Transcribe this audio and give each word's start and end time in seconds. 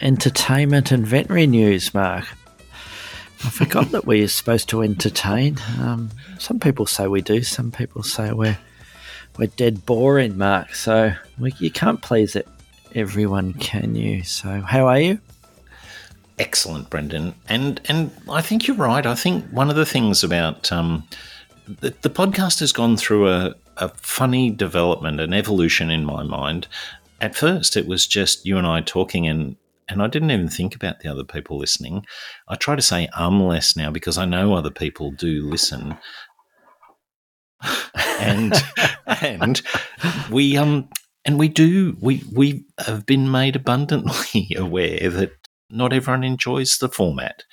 entertainment 0.00 0.90
and 0.90 1.06
veterinary 1.06 1.46
news, 1.46 1.92
Mark. 1.94 2.24
I 3.44 3.48
forgot 3.50 3.90
that 3.92 4.06
we're 4.06 4.28
supposed 4.28 4.68
to 4.68 4.82
entertain. 4.82 5.58
Um, 5.78 6.10
some 6.38 6.60
people 6.60 6.86
say 6.86 7.06
we 7.06 7.22
do. 7.22 7.42
Some 7.42 7.70
people 7.70 8.02
say 8.02 8.32
we're 8.32 8.58
we're 9.38 9.46
dead 9.46 9.86
boring, 9.86 10.36
Mark. 10.36 10.74
So 10.74 11.12
we, 11.38 11.52
you 11.58 11.70
can't 11.70 12.02
please 12.02 12.36
it, 12.36 12.46
everyone, 12.94 13.54
can 13.54 13.94
you? 13.94 14.22
So 14.24 14.60
how 14.60 14.86
are 14.86 15.00
you? 15.00 15.20
Excellent, 16.38 16.90
Brendan. 16.90 17.34
And 17.48 17.80
and 17.88 18.10
I 18.28 18.42
think 18.42 18.66
you're 18.66 18.76
right. 18.76 19.06
I 19.06 19.14
think 19.14 19.46
one 19.46 19.70
of 19.70 19.76
the 19.76 19.86
things 19.86 20.22
about 20.22 20.70
um, 20.70 21.06
the, 21.66 21.94
the 22.02 22.10
podcast 22.10 22.60
has 22.60 22.72
gone 22.72 22.96
through 22.96 23.28
a, 23.28 23.54
a 23.76 23.88
funny 23.88 24.50
development, 24.50 25.20
an 25.20 25.32
evolution 25.32 25.90
in 25.90 26.04
my 26.04 26.22
mind. 26.22 26.66
At 27.20 27.34
first, 27.34 27.76
it 27.76 27.86
was 27.86 28.06
just 28.06 28.44
you 28.46 28.58
and 28.58 28.66
I 28.66 28.80
talking, 28.80 29.26
and 29.26 29.56
and 29.90 30.02
I 30.02 30.06
didn't 30.06 30.30
even 30.30 30.48
think 30.48 30.74
about 30.74 31.00
the 31.00 31.08
other 31.08 31.24
people 31.24 31.58
listening. 31.58 32.06
I 32.48 32.54
try 32.56 32.76
to 32.76 32.82
say 32.82 33.08
um 33.14 33.42
less 33.42 33.76
now 33.76 33.90
because 33.90 34.16
I 34.16 34.24
know 34.24 34.54
other 34.54 34.70
people 34.70 35.10
do 35.10 35.48
listen. 35.48 35.98
and 38.20 38.54
and 39.06 39.60
we 40.30 40.56
um 40.56 40.88
and 41.24 41.38
we 41.38 41.48
do 41.48 41.96
we 42.00 42.22
we 42.32 42.64
have 42.86 43.04
been 43.04 43.30
made 43.30 43.56
abundantly 43.56 44.48
aware 44.56 45.10
that 45.10 45.32
not 45.72 45.92
everyone 45.92 46.24
enjoys 46.24 46.78
the 46.78 46.88
format. 46.88 47.44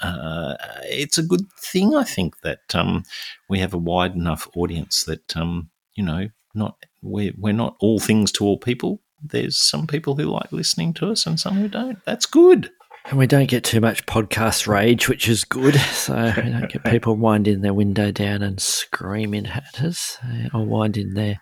Uh, 0.00 0.54
it's 0.84 1.18
a 1.18 1.22
good 1.22 1.50
thing, 1.60 1.94
I 1.94 2.04
think, 2.04 2.40
that 2.40 2.74
um, 2.74 3.02
we 3.50 3.58
have 3.58 3.74
a 3.74 3.78
wide 3.78 4.14
enough 4.14 4.48
audience 4.56 5.04
that 5.04 5.36
um, 5.36 5.68
you 5.94 6.04
know, 6.04 6.28
not 6.54 6.76
we're 7.02 7.32
we're 7.36 7.52
not 7.52 7.76
all 7.80 7.98
things 7.98 8.32
to 8.32 8.44
all 8.44 8.58
people 8.58 9.02
there's 9.30 9.58
some 9.58 9.86
people 9.86 10.16
who 10.16 10.24
like 10.24 10.52
listening 10.52 10.94
to 10.94 11.10
us 11.10 11.26
and 11.26 11.38
some 11.38 11.54
who 11.54 11.68
don't. 11.68 11.98
That's 12.04 12.26
good. 12.26 12.70
And 13.08 13.18
we 13.18 13.28
don't 13.28 13.48
get 13.48 13.62
too 13.62 13.80
much 13.80 14.04
podcast 14.06 14.66
rage, 14.66 15.08
which 15.08 15.28
is 15.28 15.44
good. 15.44 15.76
So 15.76 16.32
we 16.36 16.50
don't 16.50 16.70
get 16.70 16.84
people 16.90 17.14
winding 17.14 17.60
their 17.60 17.74
window 17.74 18.10
down 18.10 18.42
and 18.42 18.60
screaming 18.60 19.46
at 19.46 19.80
us, 19.80 20.18
or 20.52 20.64
winding 20.64 21.14
their, 21.14 21.40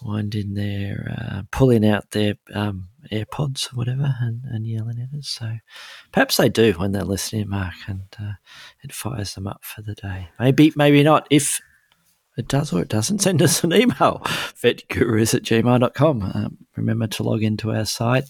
winding 0.00 0.54
their, 0.54 1.14
uh, 1.18 1.42
pulling 1.50 1.84
out 1.84 2.12
their 2.12 2.36
um, 2.54 2.88
AirPods 3.12 3.70
or 3.70 3.76
whatever, 3.76 4.14
and, 4.20 4.42
and, 4.44 4.66
yelling 4.66 5.00
at 5.00 5.18
us. 5.18 5.28
So 5.28 5.58
perhaps 6.12 6.38
they 6.38 6.48
do 6.48 6.72
when 6.72 6.92
they're 6.92 7.02
listening, 7.02 7.50
Mark, 7.50 7.74
and 7.86 8.04
uh, 8.18 8.32
it 8.82 8.94
fires 8.94 9.34
them 9.34 9.46
up 9.46 9.62
for 9.62 9.82
the 9.82 9.94
day. 9.94 10.30
Maybe, 10.38 10.72
maybe 10.76 11.02
not. 11.02 11.26
If 11.30 11.60
it 12.38 12.48
does 12.48 12.72
or 12.72 12.80
it 12.80 12.88
doesn't, 12.88 13.18
send 13.20 13.42
us 13.42 13.62
an 13.62 13.72
email, 13.72 14.20
vetgurus 14.24 15.34
at 15.34 15.42
gmail.com. 15.42 16.22
Um, 16.22 16.59
remember 16.80 17.06
to 17.06 17.22
log 17.22 17.42
into 17.42 17.72
our 17.72 17.84
site, 17.84 18.24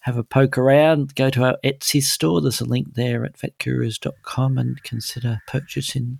have 0.00 0.16
a 0.16 0.24
poke 0.24 0.58
around, 0.58 1.14
go 1.14 1.30
to 1.30 1.44
our 1.44 1.56
Etsy 1.64 2.02
store. 2.02 2.40
There's 2.40 2.60
a 2.60 2.64
link 2.64 2.94
there 2.94 3.24
at 3.24 3.38
vetgurus.com 3.38 4.58
and 4.58 4.82
consider 4.82 5.40
purchasing 5.46 6.18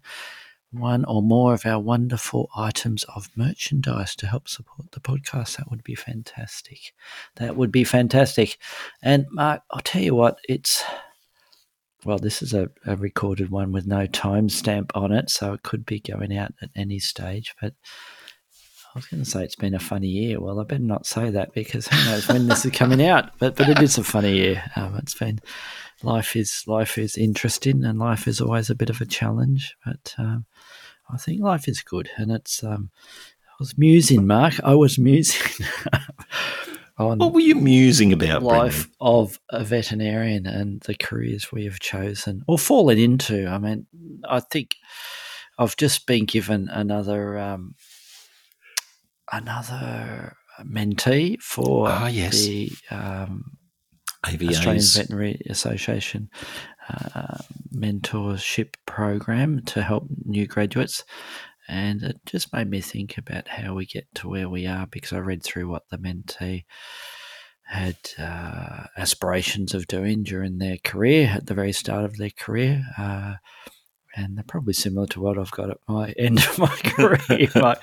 one 0.70 1.04
or 1.04 1.22
more 1.22 1.52
of 1.52 1.66
our 1.66 1.78
wonderful 1.78 2.48
items 2.56 3.04
of 3.14 3.28
merchandise 3.36 4.16
to 4.16 4.26
help 4.26 4.48
support 4.48 4.90
the 4.92 5.00
podcast. 5.00 5.56
That 5.56 5.70
would 5.70 5.84
be 5.84 5.94
fantastic. 5.94 6.94
That 7.36 7.56
would 7.56 7.70
be 7.70 7.84
fantastic. 7.84 8.58
And 9.02 9.26
Mark, 9.30 9.62
I'll 9.70 9.80
tell 9.80 10.02
you 10.02 10.14
what, 10.14 10.38
it's 10.48 10.82
well, 12.04 12.18
this 12.18 12.42
is 12.42 12.52
a, 12.52 12.68
a 12.84 12.96
recorded 12.96 13.50
one 13.50 13.70
with 13.70 13.86
no 13.86 14.06
timestamp 14.08 14.90
on 14.94 15.12
it, 15.12 15.30
so 15.30 15.52
it 15.52 15.62
could 15.62 15.86
be 15.86 16.00
going 16.00 16.36
out 16.36 16.52
at 16.60 16.70
any 16.74 16.98
stage. 16.98 17.54
But 17.60 17.74
I 18.94 18.98
was 18.98 19.06
going 19.06 19.24
to 19.24 19.28
say 19.28 19.42
it's 19.42 19.56
been 19.56 19.74
a 19.74 19.78
funny 19.78 20.08
year. 20.08 20.38
Well, 20.38 20.60
I 20.60 20.64
better 20.64 20.82
not 20.82 21.06
say 21.06 21.30
that 21.30 21.54
because 21.54 21.88
who 21.88 22.10
knows 22.10 22.28
when 22.28 22.46
this 22.46 22.66
is 22.66 22.72
coming 22.72 23.02
out. 23.02 23.38
But 23.38 23.56
but 23.56 23.68
it 23.68 23.80
is 23.80 23.96
a 23.96 24.04
funny 24.04 24.34
year. 24.34 24.62
Um, 24.76 24.96
it's 24.96 25.14
been 25.14 25.40
life 26.02 26.36
is 26.36 26.64
life 26.66 26.98
is 26.98 27.16
interesting, 27.16 27.84
and 27.84 27.98
life 27.98 28.28
is 28.28 28.40
always 28.40 28.68
a 28.68 28.74
bit 28.74 28.90
of 28.90 29.00
a 29.00 29.06
challenge. 29.06 29.74
But 29.86 30.14
um, 30.18 30.44
I 31.10 31.16
think 31.16 31.40
life 31.40 31.68
is 31.68 31.80
good, 31.80 32.10
and 32.16 32.30
it's. 32.30 32.62
Um, 32.62 32.90
I 33.48 33.54
was 33.58 33.78
musing, 33.78 34.26
Mark. 34.26 34.54
I 34.62 34.74
was 34.74 34.98
musing. 34.98 35.66
on 36.98 37.18
what 37.18 37.32
were 37.32 37.40
you 37.40 37.54
musing 37.54 38.12
about 38.12 38.42
life 38.42 38.88
Brendan? 38.88 38.96
of 39.00 39.40
a 39.50 39.64
veterinarian 39.64 40.46
and 40.46 40.80
the 40.82 40.94
careers 40.94 41.50
we 41.50 41.64
have 41.64 41.80
chosen 41.80 42.44
or 42.46 42.58
fallen 42.58 42.98
into. 42.98 43.46
I 43.46 43.58
mean, 43.58 43.86
I 44.28 44.40
think 44.40 44.76
I've 45.58 45.76
just 45.76 46.06
been 46.06 46.24
given 46.24 46.68
another 46.68 47.38
um, 47.38 47.74
another 49.30 50.34
mentee 50.64 51.40
for 51.40 51.88
oh, 51.88 52.06
yes. 52.06 52.44
the 52.44 52.70
um, 52.90 53.44
Australian 54.24 54.82
Veterinary 54.82 55.40
Association 55.48 56.30
uh, 56.88 57.38
mentorship 57.74 58.74
program 58.86 59.62
to 59.64 59.82
help 59.82 60.06
new 60.24 60.46
graduates. 60.46 61.04
And 61.68 62.02
it 62.02 62.16
just 62.26 62.52
made 62.52 62.68
me 62.68 62.80
think 62.80 63.18
about 63.18 63.48
how 63.48 63.74
we 63.74 63.86
get 63.86 64.06
to 64.16 64.28
where 64.28 64.48
we 64.48 64.66
are 64.66 64.86
because 64.86 65.12
I 65.12 65.18
read 65.18 65.42
through 65.42 65.68
what 65.68 65.88
the 65.90 65.98
mentee 65.98 66.64
had 67.64 67.96
uh, 68.18 68.84
aspirations 68.96 69.72
of 69.72 69.86
doing 69.86 70.24
during 70.24 70.58
their 70.58 70.76
career 70.82 71.30
at 71.34 71.46
the 71.46 71.54
very 71.54 71.72
start 71.72 72.04
of 72.04 72.16
their 72.16 72.30
career. 72.30 72.84
Uh, 72.98 73.34
and 74.14 74.36
they're 74.36 74.44
probably 74.44 74.74
similar 74.74 75.06
to 75.08 75.20
what 75.20 75.38
I've 75.38 75.50
got 75.50 75.70
at 75.70 75.78
my 75.88 76.10
end 76.18 76.38
of 76.38 76.58
my 76.58 76.66
career, 76.84 77.76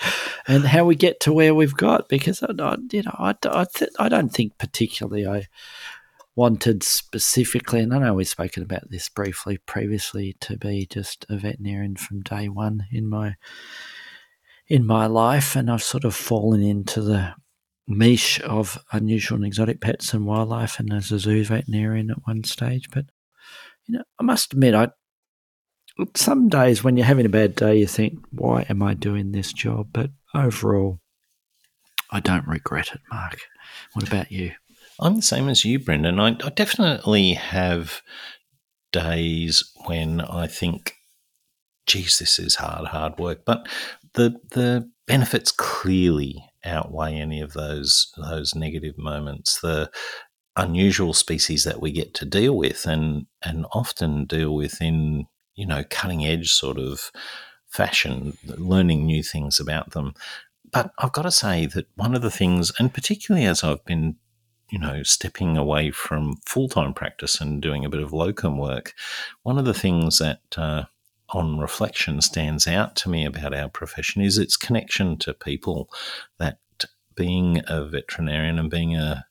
and 0.48 0.66
how 0.66 0.86
we 0.86 0.96
get 0.96 1.20
to 1.22 1.34
where 1.34 1.56
we've 1.56 1.76
got. 1.76 2.10
Because 2.10 2.44
I, 2.44 2.52
I 2.60 2.78
you 2.92 3.04
know, 3.04 3.16
I, 3.18 3.36
I, 3.44 3.66
th- 3.66 3.92
I 4.00 4.10
don't 4.10 4.30
think 4.30 4.58
particularly 4.58 5.28
I 5.28 5.48
wanted 6.36 6.84
specifically, 6.84 7.82
and 7.82 7.94
I 7.94 8.00
know 8.00 8.14
we've 8.14 8.28
spoken 8.28 8.64
about 8.64 8.90
this 8.90 9.10
briefly 9.10 9.58
previously, 9.58 10.38
to 10.42 10.58
be 10.58 10.86
just 10.86 11.26
a 11.30 11.38
veterinarian 11.38 11.96
from 11.96 12.22
day 12.22 12.48
one 12.48 12.86
in 12.92 13.10
my 13.10 13.36
in 14.68 14.86
my 14.86 15.08
life, 15.08 15.56
and 15.56 15.70
I've 15.70 15.84
sort 15.84 16.06
of 16.06 16.16
fallen 16.16 16.62
into 16.62 17.02
the 17.02 17.34
niche 17.88 18.40
of 18.42 18.78
unusual 18.92 19.38
and 19.38 19.46
exotic 19.46 19.82
pets 19.82 20.14
and 20.14 20.26
wildlife, 20.26 20.80
and 20.80 20.94
as 20.94 21.12
a 21.12 21.20
zoo 21.20 21.44
veterinarian 21.44 22.12
at 22.12 22.26
one 22.26 22.44
stage. 22.44 22.90
But 22.92 23.06
you 23.88 23.98
know, 23.98 24.04
I 24.20 24.24
must 24.24 24.54
admit, 24.54 24.76
I 24.76 24.90
some 26.16 26.50
days 26.50 26.84
when 26.84 26.98
you're 26.98 27.06
having 27.06 27.26
a 27.26 27.30
bad 27.30 27.56
day, 27.56 27.80
you 27.80 27.88
think, 27.88 28.20
"Why 28.32 28.66
am 28.70 28.82
I 28.82 28.94
doing 28.94 29.32
this 29.32 29.54
job?" 29.54 29.90
But 29.94 30.12
overall, 30.34 31.00
I 32.12 32.20
don't 32.20 32.48
regret 32.48 32.92
it, 32.94 33.02
Mark. 33.12 33.40
What 33.94 34.08
about 34.08 34.32
you? 34.32 34.54
I'm 35.00 35.16
the 35.16 35.22
same 35.22 35.48
as 35.50 35.64
you, 35.64 35.80
Brendan. 35.80 36.20
I, 36.20 36.30
I 36.44 36.50
definitely 36.50 37.34
have 37.34 38.02
days 38.92 39.64
when 39.86 40.22
I 40.22 40.48
think, 40.48 40.96
geez, 41.86 42.20
this 42.20 42.40
is 42.40 42.56
hard, 42.56 42.88
hard 42.88 43.18
work. 43.18 43.46
But 43.46 43.68
the 44.14 44.40
the 44.52 44.90
benefits 45.08 45.52
clearly 45.52 46.44
outweigh 46.66 47.16
any 47.16 47.42
of 47.42 47.54
those 47.54 48.12
those 48.18 48.56
negative 48.56 48.98
moments. 48.98 49.60
The 49.62 49.90
unusual 50.56 51.14
species 51.14 51.64
that 51.64 51.80
we 51.82 51.92
get 51.92 52.14
to 52.16 52.26
deal 52.26 52.56
with 52.58 52.86
and 52.86 53.28
and 53.42 53.66
often 53.72 54.26
deal 54.26 54.54
with 54.54 54.82
in, 54.82 55.26
you 55.60 55.66
know, 55.66 55.84
cutting 55.90 56.26
edge 56.26 56.54
sort 56.54 56.80
of 56.80 57.12
fashion, 57.68 58.38
learning 58.46 59.06
new 59.06 59.22
things 59.22 59.60
about 59.60 59.92
them. 59.92 60.14
But 60.72 60.92
I've 60.98 61.12
got 61.12 61.24
to 61.24 61.32
say 61.32 61.66
that 61.66 61.88
one 61.96 62.16
of 62.16 62.22
the 62.22 62.32
things, 62.32 62.72
and 62.80 62.94
particularly 62.94 63.46
as 63.46 63.62
I've 63.62 63.84
been 63.84 64.16
you 64.70 64.80
know, 64.80 65.02
stepping 65.04 65.58
away 65.58 65.92
from 65.92 66.36
full 66.46 66.70
time 66.70 66.94
practice 66.94 67.42
and 67.42 67.62
doing 67.62 67.84
a 67.84 67.90
bit 67.90 68.02
of 68.02 68.14
locum 68.14 68.58
work, 68.58 68.94
one 69.44 69.58
of 69.58 69.66
the 69.66 69.74
things 69.74 70.20
that 70.20 70.42
uh, 70.58 70.84
on 71.30 71.60
reflection 71.60 72.22
stands 72.22 72.68
out 72.68 72.96
to 72.96 73.10
me 73.10 73.26
about 73.26 73.54
our 73.54 73.68
profession 73.68 74.22
is 74.22 74.38
its 74.38 74.56
connection 74.56 75.18
to 75.18 75.34
people. 75.34 75.90
That 76.38 76.60
being 77.16 77.62
a 77.68 77.84
veterinarian 77.84 78.60
and 78.60 78.70
being 78.70 78.96
a 78.96 79.26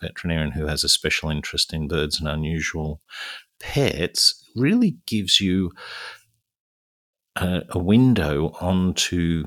veterinarian 0.00 0.52
who 0.52 0.66
has 0.66 0.84
a 0.84 0.88
special 0.88 1.30
interest 1.30 1.72
in 1.74 1.88
birds 1.88 2.18
and 2.18 2.28
unusual 2.28 3.02
pets 3.58 4.45
really 4.56 4.96
gives 5.06 5.40
you 5.40 5.72
a, 7.36 7.62
a 7.70 7.78
window 7.78 8.48
onto 8.60 9.44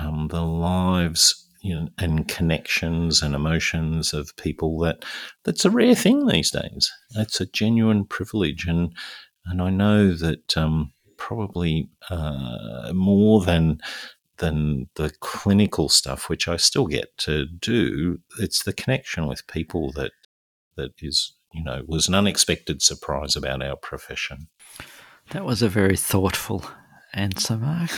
um, 0.00 0.28
the 0.28 0.42
lives 0.42 1.44
you 1.62 1.74
know, 1.74 1.88
and 1.96 2.28
connections 2.28 3.22
and 3.22 3.34
emotions 3.34 4.12
of 4.12 4.36
people 4.36 4.78
that 4.80 5.02
that's 5.44 5.64
a 5.64 5.70
rare 5.70 5.94
thing 5.94 6.26
these 6.26 6.50
days. 6.50 6.92
It's 7.16 7.40
a 7.40 7.46
genuine 7.46 8.04
privilege, 8.04 8.66
and 8.66 8.92
and 9.46 9.62
I 9.62 9.70
know 9.70 10.12
that 10.12 10.56
um, 10.58 10.92
probably 11.16 11.88
uh, 12.10 12.92
more 12.92 13.42
than 13.42 13.80
than 14.38 14.90
the 14.96 15.10
clinical 15.20 15.88
stuff, 15.88 16.28
which 16.28 16.48
I 16.48 16.56
still 16.56 16.86
get 16.86 17.16
to 17.18 17.46
do. 17.46 18.18
It's 18.38 18.64
the 18.64 18.74
connection 18.74 19.26
with 19.26 19.46
people 19.46 19.90
that 19.92 20.12
that 20.76 20.92
is 21.00 21.32
you 21.54 21.62
know 21.62 21.82
was 21.86 22.08
an 22.08 22.14
unexpected 22.14 22.82
surprise 22.82 23.36
about 23.36 23.62
our 23.62 23.76
profession. 23.76 24.48
That 25.30 25.44
was 25.44 25.62
a 25.62 25.68
very 25.68 25.96
thoughtful 25.96 26.64
answer, 27.14 27.56
Mark. 27.56 27.90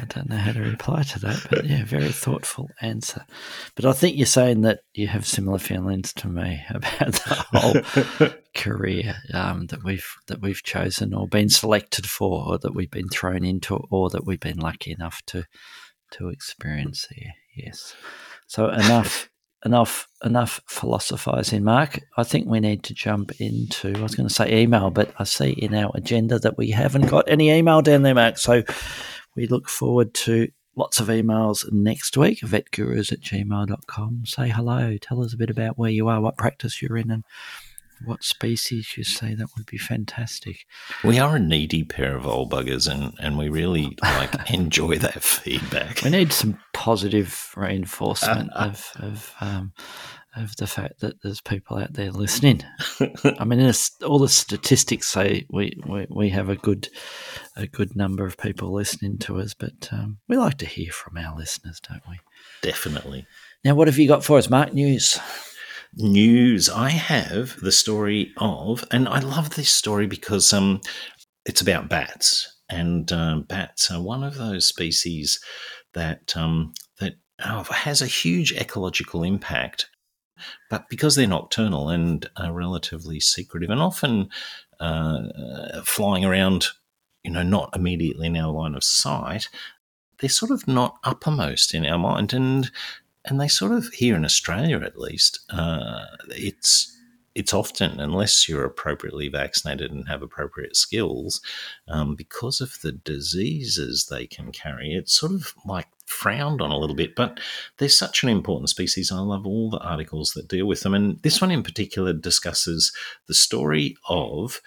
I 0.00 0.04
don't 0.06 0.28
know 0.28 0.36
how 0.36 0.52
to 0.52 0.60
reply 0.60 1.02
to 1.02 1.18
that, 1.20 1.46
but 1.50 1.64
yeah, 1.64 1.84
very 1.84 2.10
thoughtful 2.10 2.70
answer. 2.80 3.24
But 3.74 3.84
I 3.84 3.92
think 3.92 4.16
you're 4.16 4.26
saying 4.26 4.62
that 4.62 4.80
you 4.94 5.08
have 5.08 5.26
similar 5.26 5.58
feelings 5.58 6.12
to 6.14 6.28
me 6.28 6.62
about 6.70 7.12
the 7.12 7.46
whole 7.52 8.32
career 8.54 9.16
um, 9.34 9.66
that 9.66 9.84
we've 9.84 10.06
that 10.26 10.40
we've 10.40 10.62
chosen 10.62 11.14
or 11.14 11.28
been 11.28 11.48
selected 11.48 12.06
for, 12.06 12.46
or 12.48 12.58
that 12.58 12.74
we've 12.74 12.90
been 12.90 13.08
thrown 13.08 13.44
into, 13.44 13.76
or 13.90 14.10
that 14.10 14.26
we've 14.26 14.40
been 14.40 14.58
lucky 14.58 14.92
enough 14.92 15.22
to 15.26 15.44
to 16.12 16.28
experience 16.28 17.06
here. 17.10 17.32
Yes. 17.54 17.94
So 18.46 18.68
enough. 18.68 19.28
Enough 19.64 20.08
enough 20.24 20.60
philosophizing 20.66 21.64
mark. 21.64 22.00
I 22.16 22.22
think 22.22 22.46
we 22.46 22.60
need 22.60 22.82
to 22.84 22.94
jump 22.94 23.40
into 23.40 23.92
i 23.96 24.00
was 24.00 24.14
going 24.14 24.28
to 24.28 24.34
say 24.34 24.62
email 24.62 24.90
but 24.90 25.12
i 25.18 25.24
see 25.24 25.50
in 25.50 25.74
our 25.74 25.90
agenda 25.94 26.38
that 26.38 26.56
we 26.56 26.70
haven't 26.70 27.06
got 27.06 27.28
any 27.28 27.50
email 27.50 27.82
down 27.82 28.02
there 28.02 28.14
mark. 28.14 28.38
So 28.38 28.62
we 29.36 29.46
look 29.46 29.68
forward 29.68 30.14
to 30.14 30.48
lots 30.78 31.00
of 31.00 31.08
emails 31.08 31.70
next 31.72 32.16
week, 32.16 32.40
vetgurus 32.40 33.12
at 33.12 33.20
gmail.com. 33.20 34.22
Say 34.24 34.48
hello, 34.48 34.96
tell 35.00 35.22
us 35.22 35.34
a 35.34 35.36
bit 35.36 35.50
about 35.50 35.76
where 35.76 35.90
you 35.90 36.08
are, 36.08 36.20
what 36.20 36.36
practice 36.36 36.80
you're 36.80 36.96
in, 36.96 37.10
and 37.10 37.24
what 38.04 38.22
species 38.22 38.94
you 38.96 39.04
say. 39.04 39.34
That 39.34 39.48
would 39.56 39.66
be 39.66 39.78
fantastic. 39.78 40.64
We 41.04 41.18
are 41.18 41.36
a 41.36 41.40
needy 41.40 41.84
pair 41.84 42.16
of 42.16 42.26
old 42.26 42.50
buggers, 42.50 42.90
and, 42.90 43.14
and 43.20 43.38
we 43.38 43.48
really 43.48 43.96
like 44.02 44.50
enjoy 44.50 44.96
that 44.98 45.22
feedback. 45.22 46.02
We 46.02 46.10
need 46.10 46.32
some 46.32 46.58
positive 46.72 47.52
reinforcement 47.56 48.50
of, 48.54 48.90
of 49.00 49.34
um, 49.40 49.72
of 50.36 50.56
the 50.56 50.66
fact 50.66 51.00
that 51.00 51.22
there's 51.22 51.40
people 51.40 51.78
out 51.78 51.94
there 51.94 52.12
listening. 52.12 52.62
I 53.38 53.44
mean, 53.44 53.72
all 54.06 54.18
the 54.18 54.28
statistics 54.28 55.08
say 55.08 55.46
we, 55.50 55.72
we, 55.86 56.06
we 56.08 56.28
have 56.30 56.48
a 56.48 56.56
good 56.56 56.88
a 57.56 57.66
good 57.66 57.96
number 57.96 58.24
of 58.24 58.38
people 58.38 58.72
listening 58.72 59.18
to 59.18 59.38
us, 59.40 59.54
but 59.54 59.88
um, 59.90 60.18
we 60.28 60.36
like 60.36 60.58
to 60.58 60.66
hear 60.66 60.92
from 60.92 61.16
our 61.16 61.36
listeners, 61.36 61.80
don't 61.80 62.02
we? 62.08 62.18
Definitely. 62.62 63.26
Now, 63.64 63.74
what 63.74 63.88
have 63.88 63.98
you 63.98 64.06
got 64.06 64.24
for 64.24 64.38
us, 64.38 64.48
Mark? 64.48 64.72
News. 64.72 65.18
News. 65.94 66.68
I 66.68 66.90
have 66.90 67.58
the 67.60 67.72
story 67.72 68.32
of, 68.36 68.84
and 68.90 69.08
I 69.08 69.20
love 69.20 69.50
this 69.50 69.70
story 69.70 70.06
because 70.06 70.52
um, 70.52 70.80
it's 71.44 71.60
about 71.60 71.88
bats, 71.88 72.56
and 72.68 73.10
um, 73.12 73.42
bats 73.42 73.90
are 73.90 74.00
one 74.00 74.22
of 74.22 74.36
those 74.36 74.66
species 74.66 75.40
that 75.94 76.36
um, 76.36 76.74
that 77.00 77.14
oh, 77.44 77.64
has 77.64 78.02
a 78.02 78.06
huge 78.06 78.52
ecological 78.52 79.22
impact 79.22 79.88
but 80.70 80.88
because 80.88 81.14
they're 81.14 81.26
nocturnal 81.26 81.88
and 81.88 82.28
are 82.36 82.52
relatively 82.52 83.20
secretive 83.20 83.70
and 83.70 83.80
often 83.80 84.28
uh, 84.80 85.82
flying 85.84 86.24
around, 86.24 86.66
you 87.22 87.30
know, 87.30 87.42
not 87.42 87.74
immediately 87.74 88.26
in 88.26 88.36
our 88.36 88.52
line 88.52 88.74
of 88.74 88.84
sight, 88.84 89.48
they're 90.18 90.30
sort 90.30 90.50
of 90.50 90.66
not 90.66 90.98
uppermost 91.04 91.74
in 91.74 91.86
our 91.86 91.98
mind. 91.98 92.32
And 92.32 92.70
and 93.28 93.40
they 93.40 93.48
sort 93.48 93.72
of 93.72 93.88
here 93.88 94.16
in 94.16 94.24
Australia 94.24 94.80
at 94.80 94.98
least, 94.98 95.40
uh, 95.50 96.04
it's 96.28 96.94
it's 97.34 97.54
often, 97.54 98.00
unless 98.00 98.48
you're 98.48 98.64
appropriately 98.64 99.28
vaccinated 99.28 99.92
and 99.92 100.08
have 100.08 100.22
appropriate 100.22 100.74
skills, 100.74 101.40
um, 101.86 102.16
because 102.16 102.60
of 102.60 102.80
the 102.82 102.90
diseases 102.90 104.06
they 104.06 104.26
can 104.26 104.50
carry, 104.50 104.92
it's 104.92 105.12
sort 105.12 105.30
of 105.30 105.54
like 105.64 105.86
frowned 106.04 106.60
on 106.60 106.72
a 106.72 106.76
little 106.76 106.96
bit. 106.96 107.14
But 107.14 107.38
they're 107.76 107.88
such 107.88 108.24
an 108.24 108.28
important 108.28 108.70
species. 108.70 109.12
I 109.12 109.20
love 109.20 109.46
all 109.46 109.70
the 109.70 109.78
articles 109.78 110.32
that 110.32 110.48
deal 110.48 110.66
with 110.66 110.80
them. 110.80 110.94
And 110.94 111.22
this 111.22 111.40
one 111.40 111.52
in 111.52 111.62
particular 111.62 112.12
discusses 112.12 112.92
the 113.28 113.34
story 113.34 113.96
of 114.08 114.60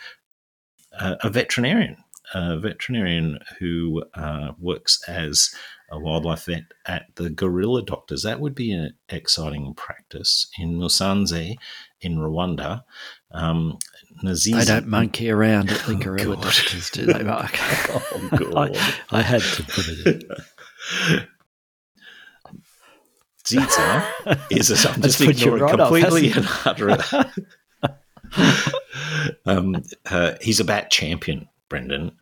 uh, 0.98 1.16
a 1.22 1.30
veterinarian, 1.30 1.98
a 2.34 2.58
veterinarian 2.58 3.40
who 3.60 4.02
uh, 4.14 4.54
works 4.58 5.04
as 5.10 5.54
a 5.92 6.00
wildlife 6.00 6.46
vet 6.46 6.64
at 6.86 7.08
the 7.16 7.30
Gorilla 7.30 7.84
Doctors. 7.84 8.24
That 8.24 8.40
would 8.40 8.56
be 8.56 8.72
an 8.72 8.94
exciting 9.10 9.74
practice 9.76 10.50
in 10.58 10.80
Musanze 10.80 11.56
in 12.00 12.18
Rwanda. 12.18 12.84
Um, 13.32 13.78
Nziza, 14.24 14.60
they 14.60 14.66
don't 14.66 14.88
monkey 14.88 15.30
around 15.30 15.70
at 15.70 15.86
the 15.86 15.94
oh, 15.94 15.98
Gorilla 15.98 16.36
God. 16.36 16.46
Doctors, 16.46 16.90
do 16.90 17.06
they, 17.06 17.24
Mark? 17.24 17.52
oh, 17.60 18.30
God. 18.32 18.78
I, 18.78 18.96
I, 19.12 19.22
had 19.22 19.42
to 19.42 19.64
put 19.64 19.88
it 19.90 20.24
in. 21.12 21.28
Zita 23.46 24.40
is 24.52 24.86
a, 24.86 24.90
I'm 24.90 25.02
just 25.02 25.20
ignoring 25.20 25.64
right 25.64 25.78
completely 25.78 26.32
and 26.32 26.48
utterly. 26.66 27.04
um, 29.46 29.84
uh, 30.10 30.36
he's 30.42 30.60
a 30.62 30.66
bat 30.66 30.90
champion, 30.90 31.50
Brendan, 31.68 32.14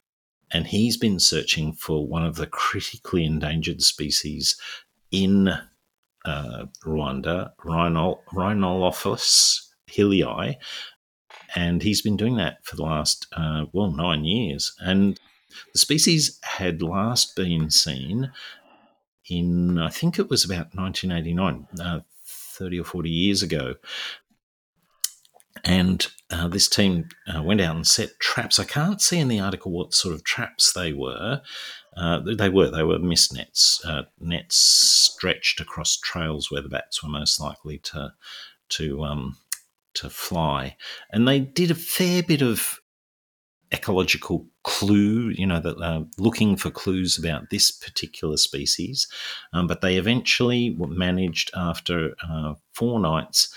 and 0.51 0.67
he's 0.67 0.97
been 0.97 1.19
searching 1.19 1.73
for 1.73 2.07
one 2.07 2.25
of 2.25 2.35
the 2.35 2.47
critically 2.47 3.25
endangered 3.25 3.81
species 3.81 4.59
in 5.11 5.49
uh, 6.25 6.65
Rwanda, 6.85 7.51
Rhinol- 7.63 8.19
Rhinolophus 8.33 9.67
hillei, 9.89 10.55
and 11.55 11.81
he's 11.81 12.01
been 12.01 12.17
doing 12.17 12.35
that 12.37 12.63
for 12.63 12.75
the 12.75 12.83
last 12.83 13.27
uh, 13.35 13.65
well 13.73 13.91
nine 13.91 14.25
years. 14.25 14.73
And 14.79 15.19
the 15.73 15.79
species 15.79 16.39
had 16.43 16.81
last 16.81 17.35
been 17.35 17.69
seen 17.69 18.31
in 19.29 19.77
I 19.77 19.89
think 19.89 20.19
it 20.19 20.29
was 20.29 20.43
about 20.43 20.75
1989, 20.75 21.67
uh, 21.79 21.99
30 22.25 22.79
or 22.79 22.83
40 22.83 23.09
years 23.09 23.43
ago. 23.43 23.75
And 25.63 26.07
uh, 26.29 26.47
this 26.47 26.67
team 26.67 27.09
uh, 27.27 27.41
went 27.43 27.61
out 27.61 27.75
and 27.75 27.87
set 27.87 28.19
traps. 28.19 28.59
I 28.59 28.65
can't 28.65 29.01
see 29.01 29.19
in 29.19 29.27
the 29.27 29.39
article 29.39 29.71
what 29.71 29.93
sort 29.93 30.13
of 30.13 30.23
traps 30.23 30.73
they 30.73 30.93
were. 30.93 31.41
Uh, 31.97 32.19
they 32.37 32.49
were 32.49 32.69
they 32.69 32.83
were 32.83 32.99
mist 32.99 33.33
nets, 33.33 33.83
uh, 33.83 34.03
nets 34.19 34.55
stretched 34.55 35.59
across 35.59 35.97
trails 35.97 36.49
where 36.49 36.61
the 36.61 36.69
bats 36.69 37.03
were 37.03 37.09
most 37.09 37.41
likely 37.41 37.79
to 37.79 38.13
to 38.69 39.03
um, 39.03 39.37
to 39.95 40.09
fly, 40.09 40.77
and 41.11 41.27
they 41.27 41.39
did 41.39 41.71
a 41.71 41.75
fair 41.75 42.23
bit 42.23 42.41
of 42.41 42.79
ecological 43.71 44.47
clue, 44.63 45.29
you 45.29 45.45
know, 45.45 45.59
that 45.59 45.77
uh, 45.77 46.03
looking 46.17 46.55
for 46.55 46.71
clues 46.71 47.17
about 47.17 47.49
this 47.49 47.71
particular 47.71 48.37
species. 48.37 49.07
Um, 49.53 49.67
but 49.67 49.81
they 49.81 49.97
eventually 49.97 50.75
managed, 50.79 51.51
after 51.55 52.15
uh, 52.27 52.55
four 52.73 52.99
nights, 52.99 53.53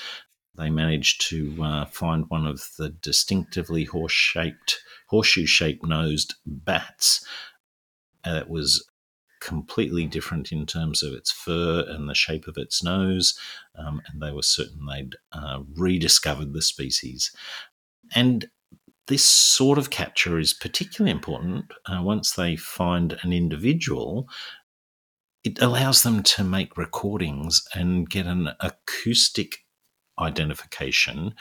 they 0.56 0.70
managed 0.70 1.28
to 1.28 1.62
uh, 1.62 1.84
find 1.86 2.24
one 2.28 2.46
of 2.46 2.68
the 2.78 2.90
distinctively 2.90 3.84
horse-shaped, 3.84 4.80
horseshoe-shaped 5.08 5.84
nosed 5.84 6.34
bats 6.44 7.24
that 8.24 8.50
was 8.50 8.86
completely 9.40 10.06
different 10.06 10.52
in 10.52 10.64
terms 10.64 11.02
of 11.02 11.12
its 11.12 11.32
fur 11.32 11.84
and 11.88 12.08
the 12.08 12.14
shape 12.14 12.46
of 12.46 12.56
its 12.56 12.82
nose, 12.82 13.36
um, 13.76 14.00
and 14.06 14.22
they 14.22 14.30
were 14.30 14.42
certain 14.42 14.86
they'd 14.86 15.16
uh, 15.32 15.60
rediscovered 15.74 16.52
the 16.52 16.62
species. 16.62 17.34
And 18.14 18.48
this 19.08 19.24
sort 19.24 19.78
of 19.78 19.90
capture 19.90 20.38
is 20.38 20.54
particularly 20.54 21.10
important 21.10 21.72
uh, 21.86 22.00
once 22.02 22.32
they 22.32 22.54
find 22.54 23.18
an 23.22 23.32
individual. 23.32 24.28
It 25.42 25.60
allows 25.60 26.04
them 26.04 26.22
to 26.22 26.44
make 26.44 26.76
recordings 26.76 27.66
and 27.74 28.08
get 28.08 28.26
an 28.26 28.50
acoustic 28.60 29.64
identification 30.18 31.34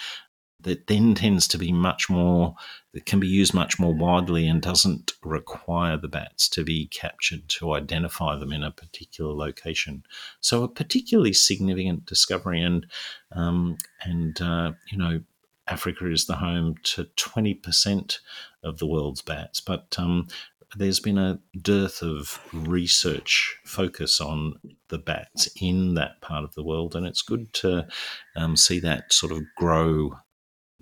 that 0.63 0.88
then 0.88 1.16
tends 1.16 1.48
to 1.48 1.58
be 1.58 1.72
much 1.72 2.10
more 2.10 2.56
that 2.94 3.06
can 3.06 3.20
be 3.20 3.28
used 3.28 3.54
much 3.54 3.80
more 3.80 3.94
widely 3.94 4.48
and 4.48 4.62
doesn't 4.62 5.13
require 5.24 5.98
the 5.98 6.08
bats 6.08 6.48
to 6.50 6.63
be 6.63 6.88
captured 6.88 7.48
to 7.48 7.74
identify 7.74 8.36
them 8.36 8.51
in 8.51 8.63
a 8.63 8.72
particular 8.72 9.34
location. 9.34 10.04
So 10.40 10.63
a 10.63 10.68
particularly 10.68 11.34
significant 11.34 12.06
discovery, 12.06 12.62
and 12.62 12.86
um, 13.32 13.78
and 14.04 14.40
uh, 14.42 14.74
you 14.92 14.98
know 14.98 15.22
Africa 15.68 16.12
is 16.12 16.25
the 16.25 16.36
home 16.36 16.75
to 16.84 17.06
20% 17.16 18.20
of 18.63 18.78
the 18.80 18.88
world's 18.88 19.22
bats, 19.22 19.62
but 19.62 19.96
um, 19.98 20.28
there's 20.75 21.00
been 21.00 21.18
a 21.18 21.40
dearth 21.60 22.01
of 22.01 22.40
research 22.54 23.58
focus 23.66 24.22
on 24.22 24.56
the 24.90 24.98
bats 24.98 25.50
in 25.60 25.96
that 25.96 26.22
part 26.22 26.44
of 26.44 26.54
the 26.56 26.63
world, 26.63 26.96
and 26.96 27.06
it's 27.06 27.22
good 27.22 27.54
to 27.54 27.88
um, 28.36 28.56
see 28.56 28.80
that 28.80 29.12
sort 29.12 29.32
of 29.32 29.44
grow 29.56 30.18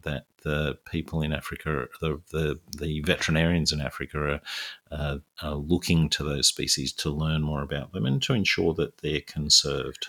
that 0.04 0.26
the 0.44 0.78
people 0.90 1.22
in 1.22 1.34
Africa, 1.34 1.88
the 2.02 2.22
the, 2.32 2.60
the 2.78 3.02
veterinarians 3.02 3.72
in 3.72 3.82
Africa, 3.82 4.20
are, 4.20 4.42
uh, 4.92 5.18
are 5.42 5.56
looking 5.56 6.10
to 6.10 6.24
those 6.24 6.48
species 6.48 6.94
to 6.94 7.10
learn 7.10 7.42
more 7.42 7.62
about 7.62 7.92
them 7.92 8.06
and 8.06 8.22
to 8.24 8.34
ensure 8.34 8.74
that 8.76 9.00
they're 9.00 9.22
conserved. 9.22 10.08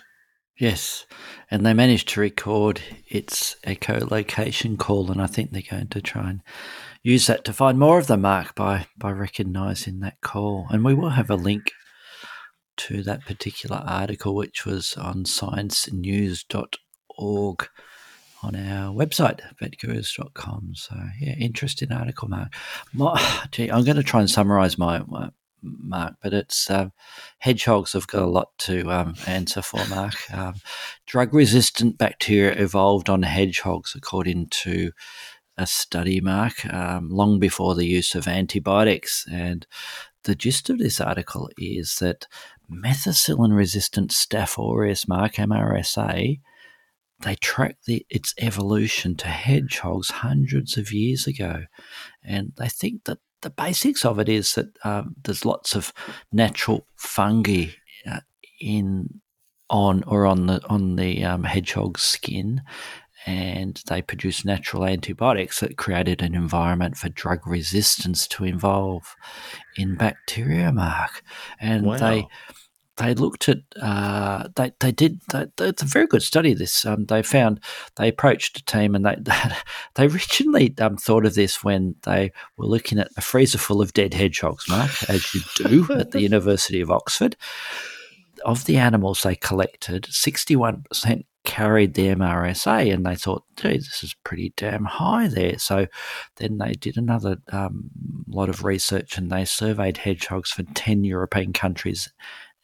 Yes, 0.57 1.07
and 1.49 1.65
they 1.65 1.73
managed 1.73 2.09
to 2.09 2.19
record 2.19 2.81
its 3.07 3.55
echolocation 3.63 4.77
call, 4.77 5.11
and 5.11 5.21
I 5.21 5.27
think 5.27 5.51
they're 5.51 5.63
going 5.67 5.87
to 5.87 6.01
try 6.01 6.29
and 6.29 6.43
use 7.03 7.27
that 7.27 7.45
to 7.45 7.53
find 7.53 7.79
more 7.79 7.99
of 7.99 8.07
the 8.07 8.17
mark 8.17 8.55
by 8.55 8.87
by 8.97 9.11
recognising 9.11 9.99
that 9.99 10.19
call. 10.21 10.65
And 10.69 10.83
we 10.83 10.93
will 10.93 11.11
have 11.11 11.29
a 11.29 11.35
link 11.35 11.71
to 12.77 13.03
that 13.03 13.25
particular 13.25 13.83
article, 13.85 14.35
which 14.35 14.65
was 14.65 14.95
on 14.97 15.25
sciencenews.org 15.25 17.69
on 18.43 18.55
our 18.55 18.91
website, 18.91 19.41
vetgurus.com. 19.61 20.71
So, 20.73 20.95
yeah, 21.19 21.33
interesting 21.33 21.91
article, 21.91 22.27
Mark. 22.27 22.53
My, 22.93 23.45
gee, 23.51 23.69
I'm 23.69 23.83
going 23.83 23.97
to 23.97 24.03
try 24.03 24.19
and 24.19 24.29
summarize 24.29 24.77
my, 24.77 25.03
my 25.07 25.29
Mark, 25.63 26.15
but 26.23 26.33
it's 26.33 26.71
uh, 26.71 26.89
hedgehogs 27.37 27.93
have 27.93 28.07
got 28.07 28.23
a 28.23 28.27
lot 28.27 28.47
to 28.59 28.89
um, 28.89 29.13
answer 29.27 29.61
for, 29.61 29.85
Mark. 29.89 30.15
Um, 30.33 30.55
drug 31.05 31.35
resistant 31.35 31.99
bacteria 31.99 32.53
evolved 32.53 33.09
on 33.09 33.21
hedgehogs, 33.21 33.93
according 33.95 34.47
to 34.47 34.91
a 35.61 35.67
study, 35.67 36.19
Mark, 36.19 36.65
um, 36.73 37.09
long 37.09 37.39
before 37.39 37.75
the 37.75 37.85
use 37.85 38.15
of 38.15 38.27
antibiotics. 38.27 39.25
And 39.31 39.65
the 40.23 40.35
gist 40.35 40.69
of 40.69 40.79
this 40.79 40.99
article 40.99 41.49
is 41.57 41.95
that 41.99 42.27
methicillin 42.69 43.55
resistant 43.55 44.11
Staph 44.11 44.57
aureus, 44.57 45.07
Mark, 45.07 45.35
MRSA, 45.35 46.39
they 47.21 47.35
track 47.35 47.77
the, 47.85 48.05
its 48.09 48.33
evolution 48.39 49.15
to 49.15 49.27
hedgehogs 49.27 50.09
hundreds 50.09 50.77
of 50.77 50.91
years 50.91 51.27
ago. 51.27 51.65
And 52.23 52.53
they 52.57 52.67
think 52.67 53.03
that 53.05 53.19
the 53.41 53.49
basics 53.49 54.05
of 54.05 54.19
it 54.19 54.29
is 54.29 54.55
that 54.55 54.75
um, 54.83 55.15
there's 55.23 55.45
lots 55.45 55.75
of 55.75 55.93
natural 56.31 56.85
fungi 56.95 57.67
uh, 58.09 58.21
in 58.59 59.21
on 59.69 60.03
or 60.03 60.25
on 60.25 60.47
the 60.47 60.61
on 60.67 60.97
the 60.97 61.23
um, 61.23 61.43
hedgehog's 61.43 62.03
skin, 62.03 62.61
and 63.25 63.81
they 63.87 64.01
produced 64.01 64.45
natural 64.45 64.85
antibiotics 64.85 65.59
that 65.59 65.77
created 65.77 66.21
an 66.21 66.33
environment 66.35 66.97
for 66.97 67.09
drug 67.09 67.45
resistance 67.45 68.27
to 68.27 68.45
evolve 68.45 69.15
in 69.75 69.95
bacteria, 69.95 70.71
Mark. 70.71 71.23
And 71.59 71.85
wow. 71.85 71.97
they 71.97 72.27
they 72.97 73.13
looked 73.13 73.49
at 73.49 73.59
uh, 73.81 74.47
they 74.55 74.71
they 74.79 74.91
did 74.91 75.21
they, 75.31 75.47
it's 75.59 75.81
a 75.81 75.85
very 75.85 76.07
good 76.07 76.21
study. 76.21 76.53
This 76.53 76.85
um, 76.85 77.05
they 77.05 77.23
found 77.23 77.59
they 77.95 78.07
approached 78.07 78.59
a 78.59 78.65
team 78.65 78.95
and 78.95 79.05
they 79.05 79.15
they 79.95 80.05
originally 80.05 80.73
um, 80.79 80.97
thought 80.97 81.25
of 81.25 81.35
this 81.35 81.63
when 81.63 81.95
they 82.03 82.31
were 82.57 82.67
looking 82.67 82.99
at 82.99 83.09
a 83.17 83.21
freezer 83.21 83.57
full 83.57 83.81
of 83.81 83.93
dead 83.93 84.13
hedgehogs, 84.13 84.67
Mark, 84.69 84.91
as 85.09 85.33
you 85.33 85.41
do 85.55 85.93
at 85.97 86.11
the 86.11 86.21
University 86.21 86.81
of 86.81 86.91
Oxford. 86.91 87.35
Of 88.43 88.65
the 88.65 88.77
animals 88.77 89.21
they 89.21 89.35
collected, 89.35 90.07
sixty 90.09 90.55
one 90.55 90.83
percent 90.89 91.25
carried 91.43 91.93
the 91.93 92.07
MRSA, 92.07 92.93
and 92.93 93.05
they 93.05 93.15
thought, 93.15 93.43
gee, 93.55 93.77
this 93.77 94.03
is 94.03 94.15
pretty 94.23 94.53
damn 94.55 94.85
high 94.85 95.27
there. 95.27 95.57
So 95.57 95.87
then 96.37 96.57
they 96.57 96.73
did 96.73 96.97
another 96.97 97.37
um, 97.51 97.89
lot 98.27 98.49
of 98.49 98.63
research 98.63 99.17
and 99.17 99.31
they 99.31 99.45
surveyed 99.45 99.97
hedgehogs 99.97 100.51
for 100.51 100.63
10 100.63 101.03
European 101.03 101.53
countries 101.53 102.11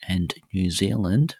and 0.08 0.34
New 0.54 0.70
Zealand. 0.70 1.36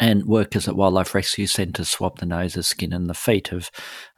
And 0.00 0.24
workers 0.24 0.68
at 0.68 0.76
wildlife 0.76 1.14
rescue 1.14 1.46
centres 1.46 1.90
swabbed 1.90 2.20
the 2.20 2.26
nose, 2.26 2.56
noses, 2.56 2.68
skin, 2.68 2.94
and 2.94 3.10
the 3.10 3.14
feet 3.14 3.52
of 3.52 3.70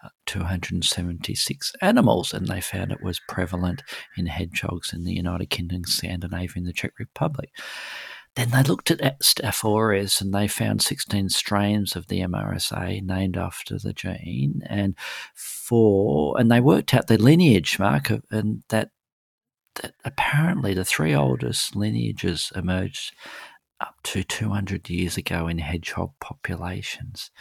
uh, 0.04 0.10
276 0.26 1.72
animals, 1.82 2.32
and 2.32 2.46
they 2.46 2.60
found 2.60 2.92
it 2.92 3.02
was 3.02 3.20
prevalent 3.26 3.82
in 4.16 4.26
hedgehogs 4.26 4.92
in 4.92 5.02
the 5.02 5.14
United 5.14 5.50
Kingdom, 5.50 5.82
Scandinavia, 5.84 6.48
and 6.54 6.66
the 6.66 6.72
Czech 6.72 6.92
Republic. 7.00 7.50
Then 8.38 8.50
they 8.50 8.62
looked 8.62 8.92
at 8.92 9.20
Staph 9.20 9.64
aureus 9.64 10.20
and 10.20 10.32
they 10.32 10.46
found 10.46 10.80
16 10.80 11.28
strains 11.30 11.96
of 11.96 12.06
the 12.06 12.20
MRSA 12.20 13.02
named 13.02 13.36
after 13.36 13.80
the 13.80 13.92
gene, 13.92 14.62
and 14.66 14.94
four, 15.34 16.38
and 16.38 16.48
they 16.48 16.60
worked 16.60 16.94
out 16.94 17.08
the 17.08 17.18
lineage, 17.18 17.80
Mark, 17.80 18.12
and 18.30 18.62
that 18.68 18.90
that 19.82 19.94
apparently 20.04 20.72
the 20.72 20.84
three 20.84 21.16
oldest 21.16 21.74
lineages 21.74 22.52
emerged 22.54 23.12
up 23.80 23.96
to 24.04 24.22
200 24.22 24.88
years 24.88 25.16
ago 25.16 25.48
in 25.48 25.58
hedgehog 25.58 26.12
populations. 26.20 27.32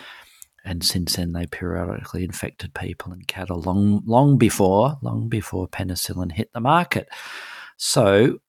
And 0.65 0.83
since 0.83 1.15
then, 1.15 1.33
they 1.33 1.45
periodically 1.45 2.23
infected 2.23 2.73
people 2.73 3.11
and 3.11 3.27
cattle 3.27 3.61
long, 3.61 4.01
long 4.07 4.39
before, 4.39 4.97
long 5.03 5.29
before 5.29 5.67
penicillin 5.67 6.31
hit 6.31 6.51
the 6.53 6.59
market. 6.59 7.07
So, 7.77 8.39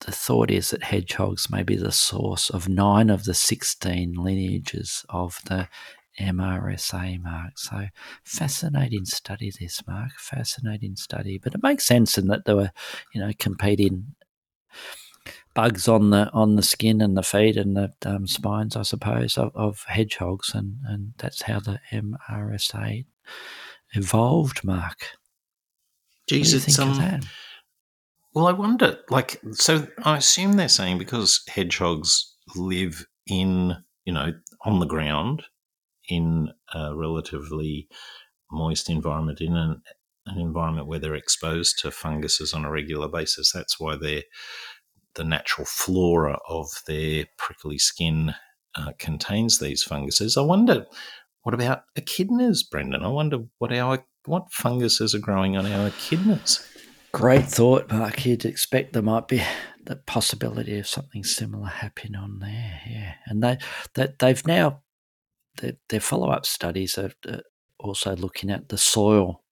the 0.00 0.12
thought 0.12 0.50
is 0.50 0.70
that 0.70 0.84
hedgehogs 0.84 1.50
may 1.50 1.62
be 1.62 1.76
the 1.76 1.92
source 1.92 2.50
of 2.50 2.68
nine 2.68 3.10
of 3.10 3.24
the 3.24 3.34
16 3.34 4.14
lineages 4.14 5.04
of 5.08 5.40
the 5.46 5.68
MRSA, 6.20 7.22
Mark. 7.22 7.58
So 7.58 7.86
fascinating 8.24 9.04
study, 9.04 9.52
this, 9.58 9.86
Mark. 9.86 10.12
Fascinating 10.18 10.96
study. 10.96 11.38
But 11.38 11.54
it 11.54 11.62
makes 11.62 11.86
sense 11.86 12.18
in 12.18 12.28
that 12.28 12.44
there 12.44 12.56
were, 12.56 12.72
you 13.14 13.20
know, 13.20 13.32
competing 13.38 14.14
bugs 15.54 15.88
on 15.88 16.10
the 16.10 16.30
on 16.32 16.56
the 16.56 16.62
skin 16.62 17.00
and 17.00 17.16
the 17.16 17.22
feet 17.22 17.56
and 17.56 17.76
the 17.76 17.92
um, 18.04 18.26
spines, 18.26 18.76
I 18.76 18.82
suppose, 18.82 19.36
of, 19.36 19.52
of, 19.54 19.84
hedgehogs, 19.88 20.54
and 20.54 20.76
and 20.86 21.14
that's 21.18 21.42
how 21.42 21.60
the 21.60 21.80
MRSA 21.92 23.04
evolved, 23.92 24.64
Mark. 24.64 24.98
Jesus, 26.28 26.68
it's 26.68 26.78
um, 26.78 27.20
well, 28.34 28.46
I 28.46 28.52
wonder, 28.52 28.98
like, 29.10 29.40
so 29.52 29.86
I 30.04 30.16
assume 30.16 30.52
they're 30.52 30.68
saying 30.68 30.98
because 30.98 31.42
hedgehogs 31.48 32.34
live 32.56 33.06
in, 33.26 33.76
you 34.04 34.12
know, 34.12 34.32
on 34.64 34.80
the 34.80 34.86
ground 34.86 35.44
in 36.08 36.48
a 36.74 36.94
relatively 36.94 37.88
moist 38.50 38.88
environment, 38.88 39.40
in 39.40 39.56
an, 39.56 39.82
an 40.26 40.38
environment 40.38 40.86
where 40.86 40.98
they're 40.98 41.14
exposed 41.14 41.78
to 41.80 41.90
funguses 41.90 42.52
on 42.52 42.64
a 42.64 42.70
regular 42.70 43.08
basis. 43.08 43.52
That's 43.52 43.78
why 43.78 43.96
they're 43.96 44.22
the 45.14 45.24
natural 45.24 45.66
flora 45.66 46.38
of 46.48 46.68
their 46.86 47.26
prickly 47.36 47.78
skin 47.78 48.34
uh, 48.76 48.92
contains 48.98 49.58
these 49.58 49.82
funguses. 49.82 50.36
I 50.36 50.42
wonder, 50.42 50.86
what 51.42 51.54
about 51.54 51.82
echidnas, 51.98 52.60
Brendan? 52.70 53.02
I 53.04 53.08
wonder 53.08 53.38
what 53.58 53.72
our 53.72 54.04
what 54.26 54.52
funguses 54.52 55.14
are 55.14 55.18
growing 55.18 55.56
on 55.56 55.66
our 55.66 55.90
echidnas. 55.90 56.64
Great 57.12 57.46
thought, 57.46 57.90
Mark. 57.90 58.24
You'd 58.26 58.44
expect 58.44 58.92
there 58.92 59.02
might 59.02 59.28
be 59.28 59.42
the 59.84 59.96
possibility 59.96 60.78
of 60.78 60.86
something 60.86 61.24
similar 61.24 61.66
happening 61.66 62.16
on 62.16 62.38
there. 62.40 62.80
Yeah, 62.88 63.14
and 63.26 63.42
they 63.42 63.58
that 63.94 64.18
they've 64.18 64.46
now 64.46 64.82
their, 65.58 65.72
their 65.88 66.00
follow 66.00 66.30
up 66.30 66.46
studies 66.46 66.98
are 66.98 67.12
also 67.78 68.14
looking 68.16 68.50
at 68.50 68.68
the 68.68 68.78
soil 68.78 69.42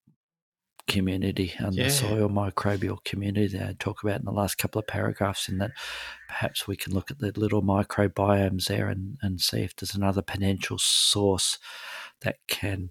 community 0.87 1.53
and 1.59 1.75
yeah. 1.75 1.85
the 1.85 1.91
soil 1.91 2.29
microbial 2.29 3.03
community 3.05 3.59
that 3.59 3.69
I 3.69 3.77
talk 3.79 4.03
about 4.03 4.21
in 4.21 4.25
the 4.25 4.33
last 4.33 4.57
couple 4.57 4.79
of 4.79 4.87
paragraphs 4.87 5.49
in 5.49 5.59
that 5.59 5.73
perhaps 6.29 6.69
we 6.69 6.77
can 6.77 6.95
look 6.95 7.11
at 7.11 7.19
the 7.19 7.33
little 7.35 7.63
microbiomes 7.63 8.67
there 8.67 8.89
and, 8.89 9.19
and 9.21 9.41
see 9.41 9.63
if 9.63 9.75
there's 9.75 9.95
another 9.95 10.23
potential 10.23 10.79
source 10.79 11.59
that 12.21 12.37
can 12.47 12.91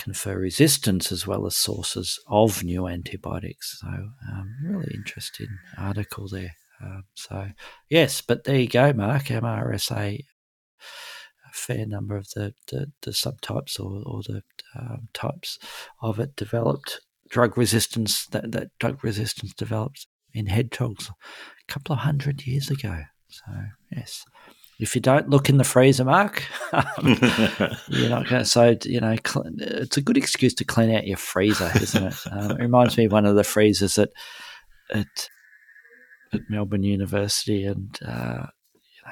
confer 0.00 0.38
resistance 0.38 1.12
as 1.12 1.26
well 1.26 1.46
as 1.46 1.56
sources 1.56 2.18
of 2.26 2.64
new 2.64 2.86
antibiotics. 2.86 3.78
So 3.80 3.88
um, 3.88 4.54
really 4.64 4.92
interesting 4.94 5.48
article 5.78 6.28
there. 6.28 6.54
Um, 6.82 7.04
so 7.14 7.48
yes, 7.88 8.20
but 8.20 8.44
there 8.44 8.58
you 8.58 8.68
go, 8.68 8.92
Mark. 8.92 9.24
MRSA 9.24 10.20
a 11.50 11.52
fair 11.52 11.86
number 11.86 12.16
of 12.16 12.28
the, 12.30 12.54
the, 12.68 12.90
the 13.02 13.10
subtypes 13.10 13.78
or, 13.78 14.02
or 14.06 14.22
the 14.22 14.42
um, 14.78 15.08
types 15.12 15.58
of 16.00 16.18
it 16.20 16.36
developed 16.36 17.00
drug 17.28 17.56
resistance 17.56 18.26
that, 18.26 18.52
that 18.52 18.68
drug 18.78 19.02
resistance 19.04 19.52
developed 19.54 20.06
in 20.32 20.46
hedgehogs 20.46 21.08
a 21.10 21.72
couple 21.72 21.92
of 21.92 22.00
hundred 22.00 22.46
years 22.46 22.70
ago. 22.70 23.02
So 23.28 23.52
yes, 23.92 24.24
if 24.80 24.94
you 24.94 25.00
don't 25.00 25.28
look 25.28 25.48
in 25.48 25.58
the 25.58 25.64
freezer, 25.64 26.04
Mark, 26.04 26.44
um, 26.72 26.84
you're 27.88 28.10
not 28.10 28.28
going 28.28 28.42
to. 28.42 28.44
So 28.44 28.76
you 28.84 29.00
know, 29.00 29.16
it's 29.34 29.96
a 29.96 30.02
good 30.02 30.16
excuse 30.16 30.54
to 30.54 30.64
clean 30.64 30.94
out 30.94 31.06
your 31.06 31.16
freezer, 31.16 31.70
isn't 31.80 32.04
it? 32.04 32.14
Um, 32.30 32.50
it 32.52 32.60
reminds 32.60 32.96
me 32.96 33.06
of 33.06 33.12
one 33.12 33.26
of 33.26 33.36
the 33.36 33.44
freezers 33.44 33.98
at 33.98 34.10
at, 34.92 35.28
at 36.32 36.40
Melbourne 36.48 36.82
University, 36.82 37.64
and 37.64 37.98
uh, 38.06 38.46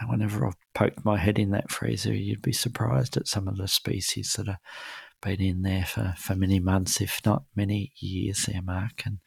whenever 0.06 0.46
I've 0.46 0.56
poked 0.74 1.04
my 1.04 1.18
head 1.18 1.38
in 1.38 1.50
that 1.50 1.70
freezer, 1.70 2.14
you'd 2.14 2.42
be 2.42 2.52
surprised 2.52 3.16
at 3.16 3.28
some 3.28 3.48
of 3.48 3.56
the 3.56 3.68
species 3.68 4.34
that 4.34 4.46
have 4.46 4.58
been 5.20 5.40
in 5.40 5.62
there 5.62 5.84
for, 5.84 6.14
for 6.16 6.34
many 6.34 6.60
months, 6.60 7.00
if 7.00 7.20
not 7.24 7.44
many 7.54 7.92
years. 7.96 8.44
There, 8.44 8.62
Mark, 8.62 9.02
and 9.04 9.18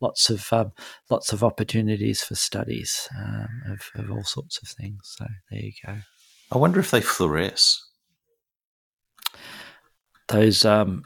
lots 0.00 0.30
of 0.30 0.52
um, 0.52 0.72
lots 1.10 1.32
of 1.32 1.42
opportunities 1.42 2.22
for 2.22 2.34
studies 2.34 3.08
um, 3.18 3.62
of, 3.70 4.02
of 4.02 4.10
all 4.10 4.24
sorts 4.24 4.60
of 4.62 4.68
things. 4.68 5.00
So 5.04 5.26
there 5.50 5.60
you 5.60 5.72
go. 5.84 5.94
I 6.50 6.58
wonder 6.58 6.80
if 6.80 6.90
they 6.90 7.00
fluoresce. 7.00 7.78
Those 10.28 10.64
um, 10.64 11.04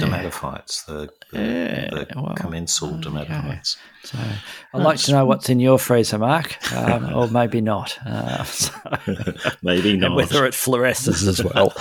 dermatophytes, 0.00 0.84
the, 0.86 1.08
the, 1.32 1.38
Yeah, 1.38 1.90
the 1.90 2.06
well, 2.16 2.34
commensal 2.36 2.94
okay. 2.94 3.08
dermatophytes. 3.08 3.76
So 4.04 4.18
I'd 4.74 4.82
like 4.82 4.98
to 5.00 5.12
know 5.12 5.24
what's 5.26 5.48
in 5.48 5.58
your 5.60 5.78
freezer, 5.78 6.18
Mark, 6.18 6.56
um, 6.72 7.12
or 7.14 7.28
maybe 7.28 7.60
not. 7.60 7.98
Uh, 8.06 8.44
so- 8.44 8.72
Maybe 9.62 9.92
and 9.92 10.00
not. 10.00 10.16
whether 10.16 10.46
it 10.46 10.54
fluoresces 10.54 11.26
as 11.26 11.42
well. 11.42 11.72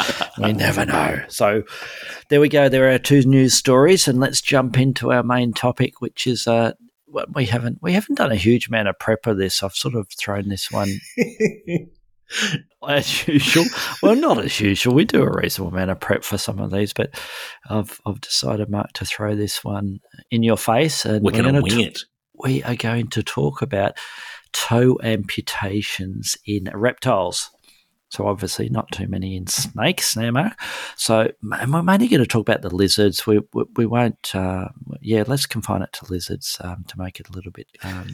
we 0.42 0.54
never 0.54 0.86
know. 0.86 1.24
So 1.28 1.64
there 2.30 2.40
we 2.42 2.50
go. 2.50 2.70
There 2.70 2.92
are 2.92 2.98
two 3.00 3.22
news 3.24 3.54
stories, 3.54 4.08
and 4.08 4.20
let's 4.20 4.42
jump 4.42 4.78
into 4.78 5.12
our 5.12 5.24
main 5.24 5.54
topic, 5.54 6.02
which 6.02 6.26
is 6.28 6.48
uh, 6.48 6.74
we 7.34 7.46
haven't 7.46 7.80
we 7.82 7.94
haven't 7.94 8.16
done 8.16 8.32
a 8.32 8.36
huge 8.36 8.68
amount 8.68 8.88
of 8.88 8.98
prep 9.00 9.28
of 9.28 9.38
this. 9.38 9.62
I've 9.64 9.74
sort 9.74 9.96
of 9.96 10.08
thrown 10.10 10.50
this 10.50 10.72
one 10.72 10.90
as 12.88 13.28
usual. 13.28 13.66
Well, 14.02 14.16
not 14.16 14.44
as 14.44 14.60
usual. 14.60 14.94
We 14.94 15.06
do 15.06 15.24
a 15.24 15.38
reasonable 15.42 15.74
amount 15.74 15.92
of 15.92 16.00
prep 16.00 16.24
for 16.24 16.38
some 16.38 16.60
of 16.60 16.72
these, 16.72 16.94
but 16.94 17.12
I've 17.70 18.00
I've 18.06 18.22
decided, 18.22 18.70
Mark, 18.70 18.94
to 18.94 19.06
throw 19.06 19.36
this 19.36 19.64
one 19.64 20.00
in 20.32 20.44
your 20.44 20.58
face, 20.58 21.06
and 21.06 21.24
We're 21.24 21.32
going 21.32 21.56
to 21.56 21.62
wing 21.62 21.72
t- 21.72 21.84
it. 21.86 22.00
we 22.34 22.64
are 22.64 22.76
going 22.76 23.08
to 23.10 23.24
talk 23.24 23.62
about 23.62 23.98
toe 24.54 24.98
amputations 25.04 26.38
in 26.46 26.70
reptiles. 26.74 27.52
So 28.10 28.28
obviously 28.28 28.70
not 28.70 28.90
too 28.92 29.08
many 29.08 29.36
in 29.36 29.48
snakes 29.48 30.16
now, 30.16 30.32
Mark. 30.32 30.54
So 30.96 31.32
and 31.42 31.74
we're 31.74 31.82
mainly 31.82 32.08
going 32.08 32.22
to 32.22 32.28
talk 32.28 32.48
about 32.48 32.62
the 32.62 32.74
lizards. 32.74 33.28
We 33.28 33.42
we, 33.54 33.64
we 33.76 33.86
won't. 33.86 34.34
Uh, 34.34 34.70
yeah, 35.02 35.24
let's 35.28 35.46
confine 35.46 35.82
it 35.82 35.92
to 35.94 36.12
lizards 36.12 36.58
um, 36.62 36.86
to 36.88 36.98
make 36.98 37.20
it 37.20 37.30
a 37.30 37.34
little 37.34 37.52
bit 37.52 37.68
um, 37.84 38.08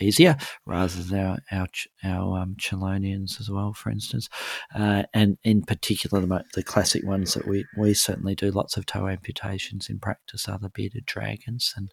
easier, 0.00 0.36
rather 0.64 1.02
than 1.02 1.18
our 1.18 1.38
our, 1.52 1.66
our 2.04 2.38
um, 2.40 2.56
chelonians 2.58 3.40
as 3.40 3.50
well, 3.50 3.72
for 3.72 3.90
instance, 3.90 4.28
uh, 4.74 5.04
and 5.14 5.38
in 5.44 5.62
particular 5.62 6.20
the, 6.24 6.44
the 6.54 6.62
classic 6.62 7.04
ones 7.04 7.34
that 7.34 7.46
we 7.46 7.64
we 7.76 7.94
certainly 7.94 8.34
do 8.34 8.50
lots 8.50 8.76
of 8.76 8.86
toe 8.86 9.08
amputations 9.08 9.88
in 9.88 9.98
practice 9.98 10.48
are 10.48 10.58
the 10.58 10.68
bearded 10.70 11.06
dragons 11.06 11.74
and 11.76 11.90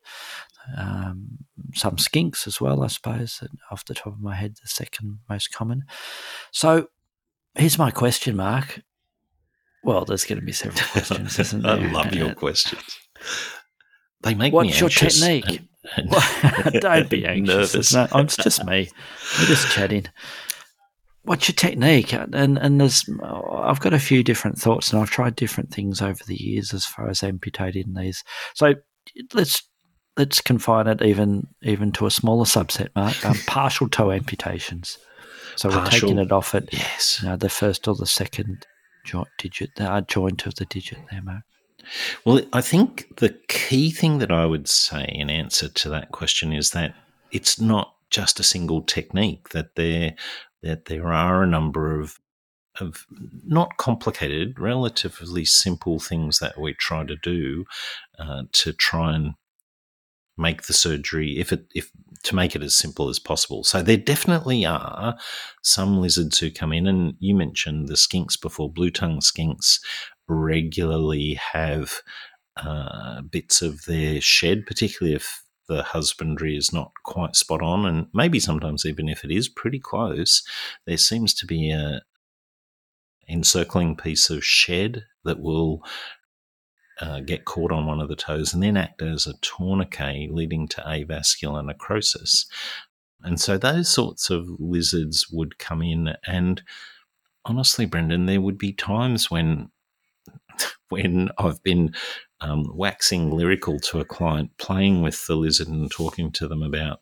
um, 0.77 1.39
some 1.73 1.97
skinks 1.97 2.47
as 2.47 2.61
well, 2.61 2.83
I 2.83 2.87
suppose. 2.87 3.39
And 3.41 3.59
off 3.71 3.85
the 3.85 3.93
top 3.93 4.13
of 4.13 4.21
my 4.21 4.35
head, 4.35 4.55
the 4.61 4.67
second 4.67 5.19
most 5.29 5.51
common. 5.51 5.83
So 6.51 6.87
here's 7.55 7.77
my 7.77 7.91
question, 7.91 8.35
Mark. 8.35 8.81
Well, 9.83 10.05
there's 10.05 10.23
going 10.25 10.39
to 10.39 10.45
be 10.45 10.53
several 10.53 10.85
questions, 10.91 11.37
isn't 11.39 11.65
I 11.65 11.75
love 11.91 12.13
your 12.13 12.29
Uh, 12.29 12.33
questions. 12.33 12.97
They 14.23 14.33
make 14.33 14.53
What's 14.53 14.69
me 14.69 14.75
your 14.77 14.85
anxious 14.85 15.19
technique? 15.19 15.61
and- 15.95 16.13
and- 16.65 16.81
don't 16.81 17.09
be 17.09 17.25
anxious. 17.27 17.93
not, 17.93 18.09
it's 18.15 18.37
just 18.37 18.65
me. 18.65 18.89
We're 19.39 19.45
just 19.45 19.71
chatting. 19.71 20.05
What's 21.23 21.47
your 21.47 21.55
technique? 21.55 22.13
And 22.13 22.57
and 22.57 22.81
there's 22.81 23.05
I've 23.23 23.79
got 23.79 23.93
a 23.93 23.99
few 23.99 24.23
different 24.23 24.57
thoughts, 24.57 24.91
and 24.91 25.01
I've 25.01 25.09
tried 25.09 25.35
different 25.37 25.71
things 25.71 26.01
over 26.01 26.21
the 26.25 26.35
years 26.35 26.73
as 26.73 26.85
far 26.85 27.09
as 27.09 27.23
amputating 27.23 27.93
these. 27.93 28.23
So 28.55 28.75
let's 29.33 29.63
let's 30.17 30.41
confine 30.41 30.87
it 30.87 31.01
even 31.01 31.47
even 31.61 31.93
to 31.93 32.05
a 32.05 32.11
smaller 32.11 32.43
subset, 32.45 32.89
Mark. 32.95 33.25
Um, 33.25 33.37
partial 33.47 33.87
toe 33.87 34.11
amputations. 34.11 34.97
So 35.55 35.69
we're 35.69 35.85
taking 35.85 36.17
it 36.17 36.31
off 36.31 36.55
at 36.55 36.73
yes. 36.73 37.19
you 37.21 37.29
know, 37.29 37.35
the 37.37 37.47
first 37.47 37.87
or 37.87 37.95
the 37.95 38.07
second 38.07 38.65
joint 39.05 39.27
digit, 39.37 39.69
the 39.75 39.89
uh, 39.89 40.01
joint 40.01 40.45
of 40.45 40.55
the 40.55 40.65
digit 40.65 40.97
there, 41.11 41.21
Mark. 41.21 41.43
Well, 42.25 42.41
I 42.53 42.61
think 42.61 43.17
the 43.17 43.37
key 43.47 43.91
thing 43.91 44.19
that 44.19 44.31
I 44.31 44.45
would 44.45 44.67
say 44.67 45.05
in 45.05 45.29
answer 45.29 45.69
to 45.69 45.89
that 45.89 46.11
question 46.11 46.53
is 46.53 46.71
that 46.71 46.95
it's 47.31 47.59
not 47.59 47.95
just 48.09 48.39
a 48.39 48.43
single 48.43 48.81
technique. 48.81 49.49
That 49.49 49.75
there 49.75 50.15
that 50.61 50.85
there 50.85 51.11
are 51.11 51.43
a 51.43 51.47
number 51.47 51.99
of 51.99 52.19
of 52.79 53.05
not 53.45 53.77
complicated, 53.77 54.59
relatively 54.59 55.45
simple 55.45 55.99
things 55.99 56.39
that 56.39 56.59
we 56.59 56.73
try 56.73 57.03
to 57.05 57.15
do 57.15 57.65
uh, 58.17 58.43
to 58.51 58.73
try 58.73 59.13
and 59.13 59.33
make 60.37 60.63
the 60.63 60.73
surgery 60.73 61.37
if 61.39 61.53
it 61.53 61.65
if 61.75 61.91
to 62.23 62.35
make 62.35 62.55
it 62.55 62.63
as 62.63 62.75
simple 62.75 63.09
as 63.09 63.19
possible. 63.19 63.63
So 63.63 63.81
there 63.81 63.97
definitely 63.97 64.65
are 64.65 65.17
some 65.61 66.01
lizards 66.01 66.39
who 66.39 66.49
come 66.49 66.73
in, 66.73 66.87
and 66.87 67.15
you 67.19 67.35
mentioned 67.35 67.87
the 67.87 67.95
skinks 67.95 68.39
before. 68.39 68.71
Blue 68.71 68.89
tongue 68.89 69.19
skinks 69.19 69.79
regularly 70.33 71.35
have 71.53 72.01
uh, 72.57 73.21
bits 73.21 73.61
of 73.61 73.85
their 73.85 74.21
shed, 74.21 74.65
particularly 74.65 75.15
if 75.15 75.43
the 75.67 75.83
husbandry 75.83 76.57
is 76.57 76.73
not 76.73 76.91
quite 77.03 77.35
spot 77.35 77.61
on, 77.61 77.85
and 77.85 78.07
maybe 78.13 78.39
sometimes 78.39 78.85
even 78.85 79.07
if 79.07 79.23
it 79.23 79.31
is 79.31 79.47
pretty 79.47 79.79
close, 79.79 80.43
there 80.85 80.97
seems 80.97 81.33
to 81.33 81.45
be 81.45 81.71
a 81.71 82.01
encircling 83.29 83.95
piece 83.95 84.29
of 84.29 84.43
shed 84.43 85.05
that 85.23 85.39
will 85.39 85.81
uh, 86.99 87.21
get 87.21 87.45
caught 87.45 87.71
on 87.71 87.85
one 87.85 88.01
of 88.01 88.09
the 88.09 88.15
toes 88.15 88.53
and 88.53 88.61
then 88.61 88.77
act 88.77 89.01
as 89.01 89.25
a 89.25 89.33
tourniquet, 89.41 90.31
leading 90.31 90.67
to 90.67 90.81
avascular 90.81 91.65
necrosis. 91.65 92.45
And 93.23 93.39
so 93.39 93.57
those 93.57 93.89
sorts 93.89 94.29
of 94.29 94.47
lizards 94.59 95.27
would 95.31 95.57
come 95.57 95.81
in, 95.81 96.15
and 96.27 96.61
honestly, 97.45 97.85
Brendan, 97.85 98.25
there 98.25 98.41
would 98.41 98.57
be 98.57 98.73
times 98.73 99.31
when 99.31 99.69
when 100.89 101.29
I've 101.37 101.61
been 101.63 101.93
um, 102.41 102.65
waxing 102.75 103.31
lyrical 103.31 103.79
to 103.79 103.99
a 103.99 104.05
client, 104.05 104.51
playing 104.57 105.01
with 105.01 105.25
the 105.27 105.35
lizard 105.35 105.67
and 105.67 105.89
talking 105.89 106.31
to 106.33 106.47
them 106.47 106.61
about 106.61 106.99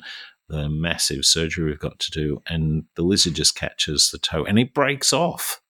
the 0.47 0.69
massive 0.69 1.25
surgery 1.25 1.65
we've 1.65 1.79
got 1.79 1.99
to 1.99 2.11
do, 2.11 2.41
and 2.47 2.83
the 2.95 3.01
lizard 3.03 3.33
just 3.35 3.55
catches 3.55 4.11
the 4.11 4.17
toe 4.17 4.43
and 4.43 4.59
it 4.59 4.73
breaks 4.73 5.13
off, 5.13 5.61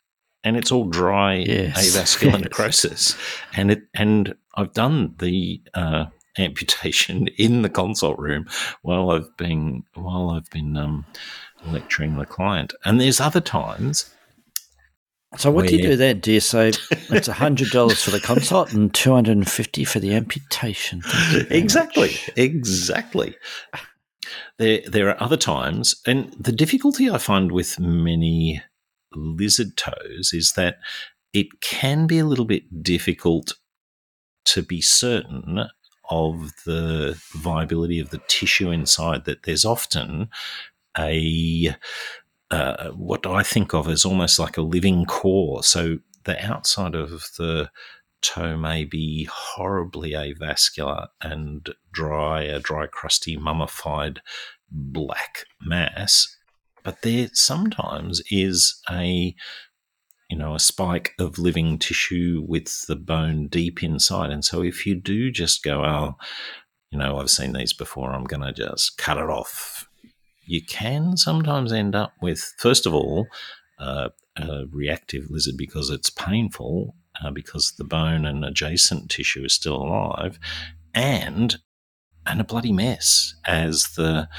and 0.44 0.58
it's 0.58 0.72
all 0.72 0.86
dry 0.86 1.36
Yes. 1.36 1.78
avascular 1.96 2.34
Yes. 2.34 2.42
necrosis, 2.42 3.16
and 3.56 3.72
it 3.72 3.84
and 3.94 4.36
I've 4.56 4.74
done 4.74 5.16
the 5.20 5.62
uh, 5.74 6.06
amputation 6.38 7.28
in 7.38 7.62
the 7.62 7.70
consult 7.70 8.18
room 8.20 8.48
while 8.82 9.12
I've 9.12 9.36
been 9.38 9.84
while 9.94 10.32
I've 10.32 10.50
been 10.50 10.76
um, 10.78 11.06
lecturing 11.64 12.18
the 12.18 12.26
client, 12.26 12.74
and 12.84 13.00
there's 13.00 13.20
other 13.22 13.42
times 13.42 14.14
So 15.38 15.50
what 15.50 15.68
do 15.68 15.76
you 15.78 15.82
do 15.82 15.96
then? 15.96 16.20
Do 16.20 16.32
you 16.32 16.42
say 16.42 16.70
it's 16.92 17.28
hundred 17.28 17.70
dollars 17.70 18.04
for 18.04 18.12
the 18.12 18.20
consult 18.20 18.74
and 18.74 18.94
two 18.94 19.14
hundred 19.14 19.38
and 19.38 19.50
fifty 19.50 19.86
for 19.86 20.00
the 20.00 20.14
amputation? 20.14 21.02
Thank 21.02 21.34
you 21.34 21.44
very 21.44 21.60
exactly, 21.60 22.08
much. 22.10 22.30
exactly. 22.36 23.36
There, 24.58 24.82
there 24.88 25.10
are 25.10 25.22
other 25.24 25.38
times, 25.38 25.96
and 26.06 26.34
the 26.40 26.52
difficulty 26.52 27.10
I 27.10 27.18
find 27.18 27.52
with 27.52 27.80
many 27.80 28.62
lizard 29.14 29.78
toes 29.78 30.32
is 30.34 30.54
that 30.54 30.78
it 31.34 31.62
can 31.62 32.08
be 32.08 32.20
a 32.20 32.26
little 32.26 32.46
bit 32.46 32.84
difficult 32.84 33.54
to 34.46 34.62
be 34.62 34.82
certain 34.82 35.66
of 36.10 36.52
the 36.66 37.18
viability 37.34 38.00
of 38.00 38.10
the 38.10 38.22
tissue 38.28 38.70
inside. 38.70 39.24
That 39.26 39.44
there's 39.44 39.66
often 39.66 40.30
a 40.98 41.76
uh, 42.52 42.90
what 42.90 43.26
I 43.26 43.44
think 43.44 43.74
of 43.74 43.88
as 43.88 44.06
almost 44.06 44.38
like 44.38 44.58
a 44.58 44.62
living 44.62 45.06
core. 45.06 45.64
So 45.64 45.98
the 46.26 46.44
outside 46.46 46.96
of 46.96 47.30
the 47.38 47.72
toe 48.22 48.56
may 48.56 48.84
be 48.84 49.28
horribly 49.32 50.12
avascular 50.12 51.08
and 51.22 51.68
dry, 51.92 52.44
a 52.44 52.60
dry, 52.60 52.86
crusty, 52.88 53.38
mummified 53.38 54.22
black 54.70 55.46
mass. 55.62 56.38
But 56.84 57.02
there 57.02 57.30
sometimes 57.34 58.22
is 58.30 58.80
a 58.90 59.36
you 60.32 60.38
know, 60.38 60.56
a 60.56 60.60
spike 60.60 61.14
of 61.20 61.38
living 61.38 61.78
tissue 61.78 62.42
with 62.48 62.88
the 62.88 62.96
bone 62.96 63.50
deep 63.50 63.84
inside. 63.84 64.32
And 64.32 64.46
so 64.46 64.64
if 64.64 64.88
you 64.88 64.96
do 64.96 65.30
just 65.30 65.62
go, 65.62 65.84
oh, 65.84 66.16
you 66.90 66.98
know, 66.98 67.20
I've 67.20 67.30
seen 67.30 67.52
these 67.52 67.74
before, 67.74 68.14
I'm 68.14 68.24
going 68.24 68.42
to 68.42 68.54
just 68.54 68.98
cut 68.98 69.18
it 69.18 69.30
off, 69.30 69.90
you 70.46 70.64
can 70.64 71.18
sometimes 71.18 71.72
end 71.72 71.96
up 71.96 72.14
with, 72.22 72.54
first 72.58 72.86
of 72.86 72.94
all, 72.94 73.28
uh, 73.80 74.10
a 74.38 74.66
reactive 74.72 75.30
lizard 75.30 75.58
because 75.58 75.90
it's 75.90 76.10
painful, 76.10 76.96
uh, 77.24 77.32
because 77.32 77.74
the 77.78 77.84
bone 77.84 78.26
and 78.26 78.46
adjacent 78.46 79.10
tissue 79.10 79.44
is 79.44 79.54
still 79.54 79.76
alive, 79.76 80.40
and 80.94 81.58
and 82.26 82.40
a 82.40 82.44
bloody 82.44 82.72
mess 82.72 83.34
as 83.46 83.88
the 83.96 84.30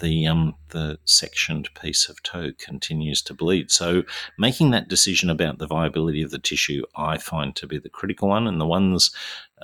the 0.00 0.26
um 0.26 0.54
the 0.70 0.98
sectioned 1.04 1.68
piece 1.80 2.08
of 2.08 2.22
toe 2.22 2.50
continues 2.58 3.22
to 3.22 3.34
bleed. 3.34 3.70
So 3.70 4.02
making 4.38 4.70
that 4.70 4.88
decision 4.88 5.30
about 5.30 5.58
the 5.58 5.66
viability 5.66 6.22
of 6.22 6.30
the 6.30 6.38
tissue, 6.38 6.82
I 6.96 7.18
find 7.18 7.54
to 7.56 7.66
be 7.66 7.78
the 7.78 7.88
critical 7.88 8.28
one, 8.28 8.46
and 8.46 8.60
the 8.60 8.66
ones 8.66 9.14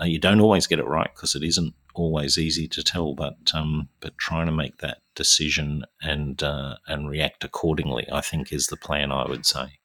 uh, 0.00 0.04
you 0.04 0.18
don't 0.18 0.40
always 0.40 0.66
get 0.66 0.78
it 0.78 0.86
right 0.86 1.10
because 1.14 1.34
it 1.34 1.42
isn't 1.42 1.74
always 1.94 2.38
easy 2.38 2.68
to 2.68 2.82
tell. 2.82 3.14
But 3.14 3.36
um, 3.54 3.88
but 4.00 4.16
trying 4.18 4.46
to 4.46 4.52
make 4.52 4.78
that 4.78 4.98
decision 5.14 5.84
and 6.00 6.42
uh, 6.42 6.76
and 6.86 7.08
react 7.08 7.44
accordingly, 7.44 8.06
I 8.12 8.20
think, 8.20 8.52
is 8.52 8.68
the 8.68 8.76
plan. 8.76 9.12
I 9.12 9.28
would 9.28 9.46
say. 9.46 9.78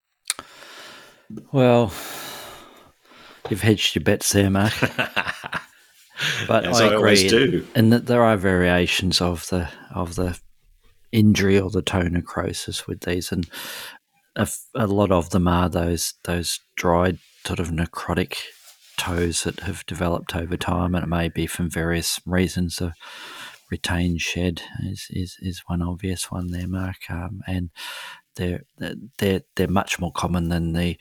Well, 1.51 1.93
you've 3.49 3.61
hedged 3.61 3.95
your 3.95 4.03
bets 4.03 4.31
there, 4.33 4.49
Mark. 4.49 4.73
But 6.47 6.65
As 6.65 6.81
I 6.81 6.87
I 6.89 6.93
agree, 6.95 7.27
do. 7.27 7.67
and 7.75 7.91
that 7.93 8.05
there 8.05 8.23
are 8.23 8.37
variations 8.37 9.21
of 9.21 9.47
the 9.49 9.69
of 9.93 10.15
the 10.15 10.39
injury 11.11 11.59
or 11.59 11.69
the 11.69 11.81
toe 11.81 12.03
necrosis 12.03 12.87
with 12.87 13.01
these, 13.01 13.31
and 13.31 13.47
a, 14.35 14.41
f- 14.41 14.65
a 14.75 14.87
lot 14.87 15.11
of 15.11 15.29
them 15.31 15.47
are 15.47 15.69
those 15.69 16.13
those 16.23 16.59
dried 16.75 17.17
sort 17.45 17.59
of 17.59 17.69
necrotic 17.69 18.37
toes 18.97 19.43
that 19.43 19.61
have 19.61 19.85
developed 19.85 20.35
over 20.35 20.55
time, 20.57 20.95
and 20.95 21.03
it 21.03 21.07
may 21.07 21.27
be 21.29 21.47
from 21.47 21.69
various 21.69 22.19
reasons. 22.25 22.77
The 22.77 22.93
retained 23.69 24.19
shed 24.21 24.61
is, 24.83 25.07
is, 25.09 25.37
is 25.39 25.63
one 25.67 25.81
obvious 25.81 26.29
one 26.29 26.47
there, 26.51 26.67
Mark, 26.67 26.97
um, 27.09 27.41
and 27.47 27.69
they're 28.35 28.63
they're 29.17 29.41
they're 29.55 29.67
much 29.67 29.99
more 29.99 30.11
common 30.11 30.49
than 30.49 30.73
the 30.73 30.97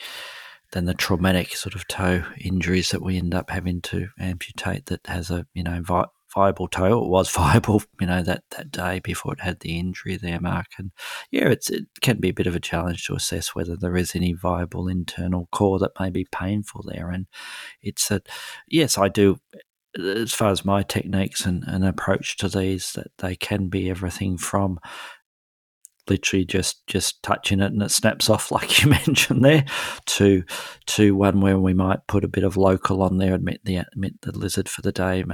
than 0.72 0.84
the 0.84 0.94
traumatic 0.94 1.56
sort 1.56 1.74
of 1.74 1.86
toe 1.88 2.24
injuries 2.38 2.90
that 2.90 3.02
we 3.02 3.16
end 3.16 3.34
up 3.34 3.50
having 3.50 3.80
to 3.82 4.08
amputate 4.18 4.86
that 4.86 5.06
has 5.06 5.30
a 5.30 5.46
you 5.54 5.62
know 5.62 5.80
vi- 5.82 6.06
viable 6.34 6.68
toe. 6.68 7.02
It 7.04 7.08
was 7.08 7.30
viable, 7.34 7.82
you 8.00 8.06
know, 8.06 8.22
that, 8.22 8.44
that 8.50 8.70
day 8.70 9.00
before 9.02 9.32
it 9.34 9.40
had 9.40 9.60
the 9.60 9.78
injury 9.78 10.16
there, 10.16 10.40
Mark. 10.40 10.66
And 10.78 10.92
yeah, 11.30 11.48
it's 11.48 11.70
it 11.70 11.86
can 12.00 12.18
be 12.18 12.30
a 12.30 12.34
bit 12.34 12.46
of 12.46 12.54
a 12.54 12.60
challenge 12.60 13.06
to 13.06 13.14
assess 13.14 13.54
whether 13.54 13.76
there 13.76 13.96
is 13.96 14.14
any 14.14 14.32
viable 14.32 14.88
internal 14.88 15.48
core 15.52 15.78
that 15.80 15.98
may 15.98 16.10
be 16.10 16.26
painful 16.30 16.84
there. 16.86 17.10
And 17.10 17.26
it's 17.82 18.08
that 18.08 18.28
yes, 18.68 18.96
I 18.98 19.08
do 19.08 19.38
as 19.98 20.32
far 20.32 20.50
as 20.50 20.64
my 20.64 20.82
techniques 20.82 21.44
and, 21.44 21.64
and 21.66 21.84
approach 21.84 22.36
to 22.36 22.48
these, 22.48 22.92
that 22.92 23.10
they 23.18 23.34
can 23.34 23.68
be 23.68 23.90
everything 23.90 24.38
from 24.38 24.78
literally 26.10 26.44
just 26.44 26.86
just 26.86 27.22
touching 27.22 27.60
it 27.60 27.72
and 27.72 27.82
it 27.82 27.90
snaps 27.90 28.28
off 28.28 28.50
like 28.52 28.82
you 28.82 28.90
mentioned 28.90 29.44
there 29.44 29.64
to 30.06 30.42
to 30.86 31.14
one 31.14 31.40
where 31.40 31.58
we 31.58 31.72
might 31.72 32.06
put 32.06 32.24
a 32.24 32.28
bit 32.28 32.44
of 32.44 32.56
local 32.56 33.02
on 33.02 33.18
there 33.18 33.34
admit 33.34 33.60
the 33.64 33.76
admit 33.76 34.20
the 34.22 34.36
lizard 34.36 34.68
for 34.68 34.82
the 34.82 34.92
day 34.92 35.24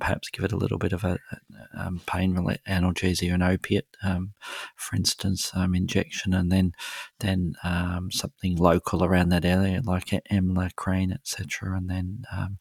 perhaps 0.00 0.28
give 0.30 0.44
it 0.44 0.52
a 0.52 0.56
little 0.56 0.78
bit 0.78 0.92
of 0.92 1.04
a, 1.04 1.18
a 1.74 1.86
um, 1.86 2.00
pain 2.06 2.34
analgesia 2.68 3.32
and 3.32 3.42
opiate 3.42 3.86
um, 4.02 4.32
for 4.76 4.96
instance 4.96 5.50
um, 5.54 5.74
injection 5.74 6.34
and 6.34 6.50
then 6.50 6.72
then 7.20 7.54
um, 7.62 8.10
something 8.10 8.56
local 8.56 9.04
around 9.04 9.30
that 9.30 9.44
area 9.44 9.80
like 9.84 10.06
EMLA 10.30 10.74
cream 10.74 11.12
etc 11.12 11.76
and 11.76 11.88
then 11.88 12.24
um, 12.32 12.58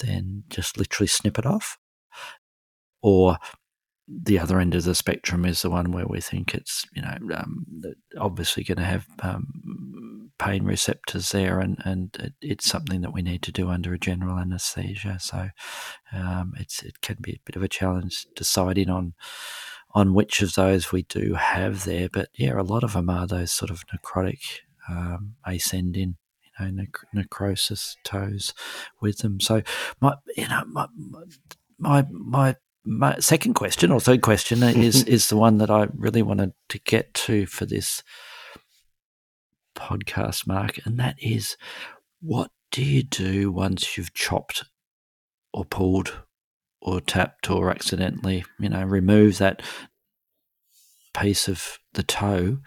then 0.00 0.44
just 0.48 0.78
literally 0.78 1.06
snip 1.06 1.38
it 1.38 1.46
off. 1.46 1.78
Or 3.02 3.38
the 4.10 4.38
other 4.38 4.58
end 4.58 4.74
of 4.74 4.84
the 4.84 4.94
spectrum 4.94 5.44
is 5.44 5.62
the 5.62 5.70
one 5.70 5.92
where 5.92 6.06
we 6.06 6.20
think 6.20 6.54
it's 6.54 6.86
you 6.94 7.02
know 7.02 7.16
um, 7.34 7.64
obviously 8.18 8.64
going 8.64 8.78
to 8.78 8.84
have 8.84 9.06
um, 9.20 10.30
pain 10.38 10.64
receptors 10.64 11.30
there, 11.30 11.60
and 11.60 11.78
and 11.84 12.16
it, 12.18 12.32
it's 12.40 12.66
something 12.66 13.02
that 13.02 13.12
we 13.12 13.22
need 13.22 13.42
to 13.42 13.52
do 13.52 13.68
under 13.68 13.94
a 13.94 13.98
general 13.98 14.38
anaesthesia. 14.38 15.18
So 15.20 15.50
um, 16.12 16.54
it's 16.58 16.82
it 16.82 17.00
can 17.00 17.18
be 17.20 17.32
a 17.32 17.40
bit 17.44 17.56
of 17.56 17.62
a 17.62 17.68
challenge 17.68 18.26
deciding 18.34 18.90
on 18.90 19.14
on 19.92 20.14
which 20.14 20.42
of 20.42 20.54
those 20.54 20.92
we 20.92 21.02
do 21.02 21.34
have 21.34 21.84
there. 21.84 22.08
But 22.08 22.30
yeah, 22.34 22.60
a 22.60 22.62
lot 22.62 22.84
of 22.84 22.94
them 22.94 23.10
are 23.10 23.26
those 23.26 23.52
sort 23.52 23.70
of 23.70 23.84
necrotic 23.88 24.60
um, 24.88 25.34
ascending 25.46 26.16
you 26.60 26.72
know, 26.72 26.84
necrosis 27.12 27.96
toes 28.04 28.54
with 29.00 29.18
them. 29.18 29.40
So 29.40 29.62
my, 30.00 30.16
you 30.36 30.48
know, 30.48 30.62
my, 30.66 30.86
my, 31.78 32.06
my 32.10 32.56
my 32.84 33.18
second 33.18 33.54
question 33.54 33.90
or 33.90 34.00
third 34.00 34.22
question 34.22 34.62
is 34.62 35.04
is 35.04 35.28
the 35.28 35.36
one 35.36 35.58
that 35.58 35.70
I 35.70 35.88
really 35.94 36.22
wanted 36.22 36.52
to 36.68 36.78
get 36.78 37.14
to 37.14 37.46
for 37.46 37.66
this 37.66 38.02
podcast, 39.76 40.46
Mark, 40.46 40.78
and 40.84 40.98
that 40.98 41.16
is 41.20 41.56
what 42.20 42.50
do 42.70 42.82
you 42.82 43.02
do 43.02 43.50
once 43.50 43.96
you've 43.96 44.14
chopped 44.14 44.64
or 45.52 45.64
pulled 45.64 46.22
or 46.80 47.00
tapped 47.00 47.50
or 47.50 47.70
accidentally, 47.70 48.44
you 48.58 48.68
know, 48.68 48.82
remove 48.84 49.38
that 49.38 49.62
piece 51.14 51.48
of 51.48 51.78
the 51.94 52.02
toe? 52.02 52.58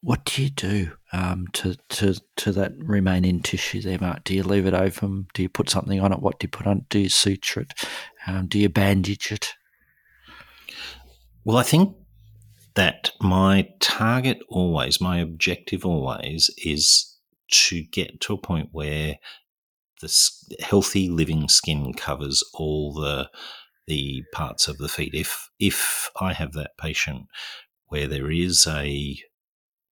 What 0.00 0.24
do 0.24 0.44
you 0.44 0.50
do 0.50 0.92
um, 1.12 1.46
to, 1.54 1.76
to 1.88 2.20
to 2.36 2.52
that 2.52 2.72
remaining 2.78 3.40
tissue 3.40 3.82
there, 3.82 3.98
Mark? 4.00 4.22
Do 4.24 4.34
you 4.34 4.44
leave 4.44 4.66
it 4.66 4.74
open? 4.74 5.26
Do 5.34 5.42
you 5.42 5.48
put 5.48 5.68
something 5.68 6.00
on 6.00 6.12
it? 6.12 6.20
What 6.20 6.38
do 6.38 6.44
you 6.44 6.50
put 6.50 6.68
on? 6.68 6.86
Do 6.88 7.00
you 7.00 7.08
suture 7.08 7.60
it? 7.60 7.74
Um, 8.28 8.46
do 8.46 8.58
you 8.58 8.68
bandage 8.68 9.32
it? 9.32 9.54
Well, 11.44 11.56
I 11.56 11.62
think 11.62 11.96
that 12.74 13.10
my 13.20 13.70
target 13.80 14.40
always, 14.50 15.00
my 15.00 15.18
objective 15.18 15.86
always 15.86 16.50
is 16.58 17.16
to 17.50 17.82
get 17.84 18.20
to 18.20 18.34
a 18.34 18.38
point 18.38 18.68
where 18.72 19.16
the 20.02 20.14
healthy 20.60 21.08
living 21.08 21.48
skin 21.48 21.94
covers 21.94 22.44
all 22.54 22.92
the 22.92 23.30
the 23.86 24.22
parts 24.34 24.68
of 24.68 24.76
the 24.76 24.88
feet. 24.88 25.14
If 25.14 25.48
if 25.58 26.10
I 26.20 26.34
have 26.34 26.52
that 26.52 26.76
patient 26.78 27.28
where 27.86 28.06
there 28.06 28.30
is 28.30 28.66
a 28.66 29.18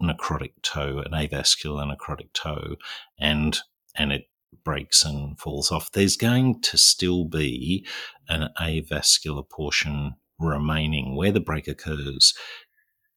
necrotic 0.03 0.53
toe, 0.63 0.99
an 0.99 1.13
avascular 1.13 1.91
necrotic 1.91 2.35
toe, 2.35 2.77
and 3.19 3.59
and 3.97 4.13
it 4.13 4.29
breaks 4.65 5.05
and 5.05 5.39
falls 5.39 5.71
off, 5.71 5.93
there's 5.93 6.17
going 6.17 6.61
to 6.63 6.79
still 6.79 7.25
be 7.25 7.87
an 8.29 8.49
avascular 8.61 9.49
portion 9.49 10.15
remaining 10.39 11.17
where 11.17 11.33
the 11.33 11.41
break 11.41 11.67
occurs 11.67 12.35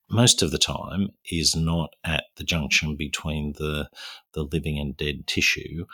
most 0.10 0.42
of 0.42 0.52
the 0.52 0.58
time 0.58 1.10
is 1.32 1.56
not 1.56 1.92
at 2.04 2.26
the 2.38 2.44
junction 2.44 2.96
between 2.96 3.54
the 3.58 3.90
the 4.34 4.44
living 4.44 4.80
and 4.80 4.98
dead 4.98 5.28
tissue. 5.28 5.86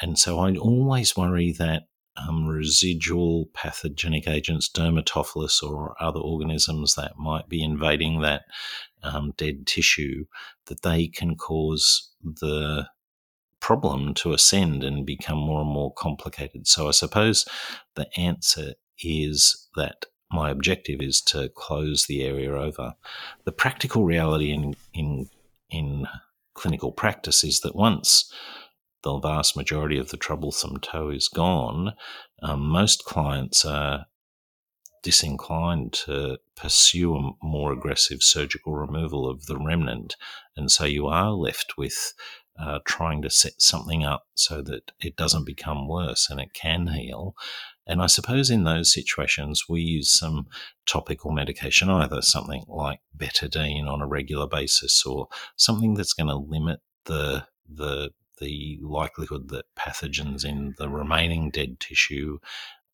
And 0.00 0.18
so 0.18 0.38
i 0.38 0.54
always 0.56 1.16
worry 1.16 1.52
that 1.52 1.84
um, 2.16 2.46
residual 2.46 3.46
pathogenic 3.52 4.26
agents, 4.26 4.70
dermatophilus 4.70 5.62
or 5.62 5.94
other 6.00 6.20
organisms 6.20 6.94
that 6.94 7.18
might 7.18 7.48
be 7.48 7.62
invading 7.62 8.20
that 8.22 8.44
um, 9.02 9.32
dead 9.36 9.66
tissue, 9.66 10.24
that 10.66 10.82
they 10.82 11.08
can 11.08 11.36
cause 11.36 12.10
the 12.22 12.88
problem 13.66 14.14
to 14.14 14.32
ascend 14.32 14.84
and 14.84 15.04
become 15.04 15.38
more 15.38 15.62
and 15.62 15.70
more 15.70 15.92
complicated. 15.92 16.68
So 16.68 16.86
I 16.86 16.92
suppose 16.92 17.44
the 17.96 18.06
answer 18.16 18.74
is 19.02 19.68
that 19.74 20.06
my 20.30 20.50
objective 20.50 21.00
is 21.00 21.20
to 21.22 21.48
close 21.48 22.06
the 22.06 22.22
area 22.22 22.52
over. 22.52 22.94
The 23.44 23.50
practical 23.50 24.04
reality 24.04 24.52
in 24.52 24.76
in 24.94 25.28
in 25.68 26.06
clinical 26.54 26.92
practice 26.92 27.42
is 27.42 27.60
that 27.62 27.74
once 27.74 28.32
the 29.02 29.18
vast 29.18 29.56
majority 29.56 29.98
of 29.98 30.10
the 30.10 30.16
troublesome 30.16 30.76
toe 30.78 31.10
is 31.10 31.26
gone, 31.26 31.94
um, 32.42 32.60
most 32.60 33.04
clients 33.04 33.64
are 33.64 34.06
disinclined 35.02 35.92
to 35.92 36.38
pursue 36.54 37.16
a 37.16 37.32
more 37.42 37.72
aggressive 37.72 38.22
surgical 38.22 38.74
removal 38.74 39.28
of 39.28 39.46
the 39.46 39.58
remnant, 39.58 40.14
and 40.56 40.70
so 40.70 40.84
you 40.84 41.08
are 41.08 41.32
left 41.32 41.74
with 41.76 42.14
uh, 42.58 42.78
trying 42.84 43.22
to 43.22 43.30
set 43.30 43.60
something 43.60 44.04
up 44.04 44.24
so 44.34 44.62
that 44.62 44.92
it 45.00 45.16
doesn't 45.16 45.44
become 45.44 45.88
worse 45.88 46.28
and 46.30 46.40
it 46.40 46.52
can 46.54 46.88
heal. 46.88 47.34
And 47.86 48.02
I 48.02 48.06
suppose 48.06 48.50
in 48.50 48.64
those 48.64 48.92
situations, 48.92 49.64
we 49.68 49.80
use 49.80 50.10
some 50.10 50.46
topical 50.86 51.30
medication, 51.30 51.88
either 51.88 52.22
something 52.22 52.64
like 52.68 53.00
betadine 53.16 53.88
on 53.88 54.00
a 54.00 54.06
regular 54.06 54.48
basis 54.48 55.04
or 55.06 55.28
something 55.56 55.94
that's 55.94 56.12
going 56.12 56.28
to 56.28 56.36
limit 56.36 56.80
the, 57.04 57.46
the, 57.68 58.10
the 58.40 58.78
likelihood 58.82 59.48
that 59.50 59.66
pathogens 59.78 60.44
in 60.44 60.74
the 60.78 60.88
remaining 60.88 61.50
dead 61.50 61.78
tissue 61.78 62.38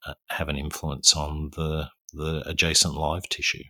uh, 0.06 0.14
have 0.28 0.48
an 0.48 0.56
influence 0.56 1.14
on 1.14 1.50
the, 1.56 1.88
the 2.12 2.42
adjacent 2.46 2.94
live 2.94 3.28
tissue. 3.28 3.64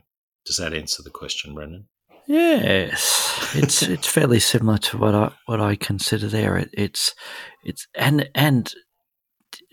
Does 0.44 0.56
that 0.56 0.74
answer 0.74 1.02
the 1.02 1.10
question, 1.10 1.54
Brendan? 1.54 1.86
Yes, 2.26 3.50
it's 3.54 3.82
it's 3.88 4.06
fairly 4.06 4.40
similar 4.40 4.78
to 4.78 4.98
what 4.98 5.14
I 5.14 5.32
what 5.46 5.60
I 5.60 5.76
consider 5.76 6.28
there. 6.28 6.56
It, 6.56 6.70
it's 6.72 7.14
it's 7.64 7.86
and 7.94 8.28
and 8.34 8.72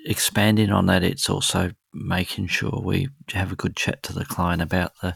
expanding 0.05 0.71
on 0.71 0.85
that, 0.87 1.03
it's 1.03 1.29
also 1.29 1.71
making 1.91 2.45
sure 2.45 2.81
we 2.83 3.09
have 3.31 3.51
a 3.51 3.55
good 3.55 3.75
chat 3.75 4.03
to 4.03 4.13
the 4.13 4.25
client 4.25 4.61
about 4.61 4.91
the 5.01 5.15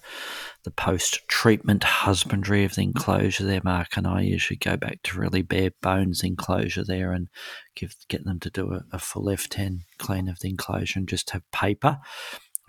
the 0.63 0.71
post 0.71 1.19
treatment 1.27 1.83
husbandry 1.83 2.63
of 2.63 2.75
the 2.75 2.83
enclosure 2.83 3.43
there, 3.43 3.61
Mark. 3.63 3.97
And 3.97 4.07
I 4.07 4.21
usually 4.21 4.57
go 4.57 4.77
back 4.77 5.01
to 5.03 5.19
really 5.19 5.41
bare 5.41 5.71
bones 5.81 6.23
enclosure 6.23 6.85
there 6.85 7.11
and 7.11 7.27
give 7.75 7.95
get 8.07 8.23
them 8.23 8.39
to 8.39 8.49
do 8.49 8.73
a, 8.73 8.83
a 8.93 8.99
full 8.99 9.25
F10 9.25 9.79
clean 9.97 10.29
of 10.29 10.39
the 10.39 10.49
enclosure 10.49 10.99
and 10.99 11.07
just 11.07 11.31
have 11.31 11.49
paper 11.51 11.99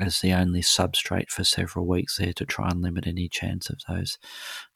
as 0.01 0.21
the 0.21 0.33
only 0.33 0.61
substrate 0.61 1.31
for 1.31 1.45
several 1.45 1.87
weeks 1.87 2.19
there 2.19 2.33
to 2.33 2.45
try 2.45 2.69
and 2.69 2.83
limit 2.83 3.07
any 3.07 3.29
chance 3.29 3.71
of 3.71 3.79
those 3.89 4.19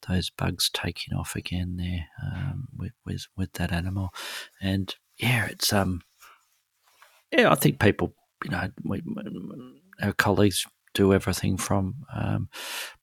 those 0.08 0.30
bugs 0.30 0.70
taking 0.72 1.14
off 1.14 1.34
again 1.34 1.76
there 1.76 2.06
um, 2.24 2.68
with, 2.76 2.92
with 3.04 3.26
with 3.36 3.52
that 3.54 3.72
animal. 3.72 4.10
And 4.60 4.94
yeah, 5.18 5.46
it's 5.46 5.72
um 5.72 6.02
yeah, 7.30 7.50
I 7.50 7.54
think 7.56 7.78
people, 7.78 8.14
you 8.44 8.50
know, 8.50 8.70
we, 8.84 9.02
our 10.00 10.12
colleagues 10.12 10.66
do 10.94 11.12
everything 11.12 11.56
from 11.56 11.94
um, 12.14 12.48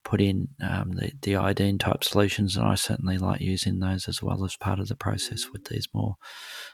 put 0.04 0.20
in 0.20 0.48
um, 0.60 0.92
the, 0.92 1.12
the 1.22 1.36
iodine 1.36 1.78
type 1.78 2.02
solutions, 2.02 2.56
and 2.56 2.66
I 2.66 2.74
certainly 2.74 3.18
like 3.18 3.40
using 3.40 3.78
those 3.78 4.08
as 4.08 4.22
well 4.22 4.44
as 4.44 4.56
part 4.56 4.80
of 4.80 4.88
the 4.88 4.96
process 4.96 5.50
with 5.52 5.66
these 5.66 5.88
more 5.94 6.16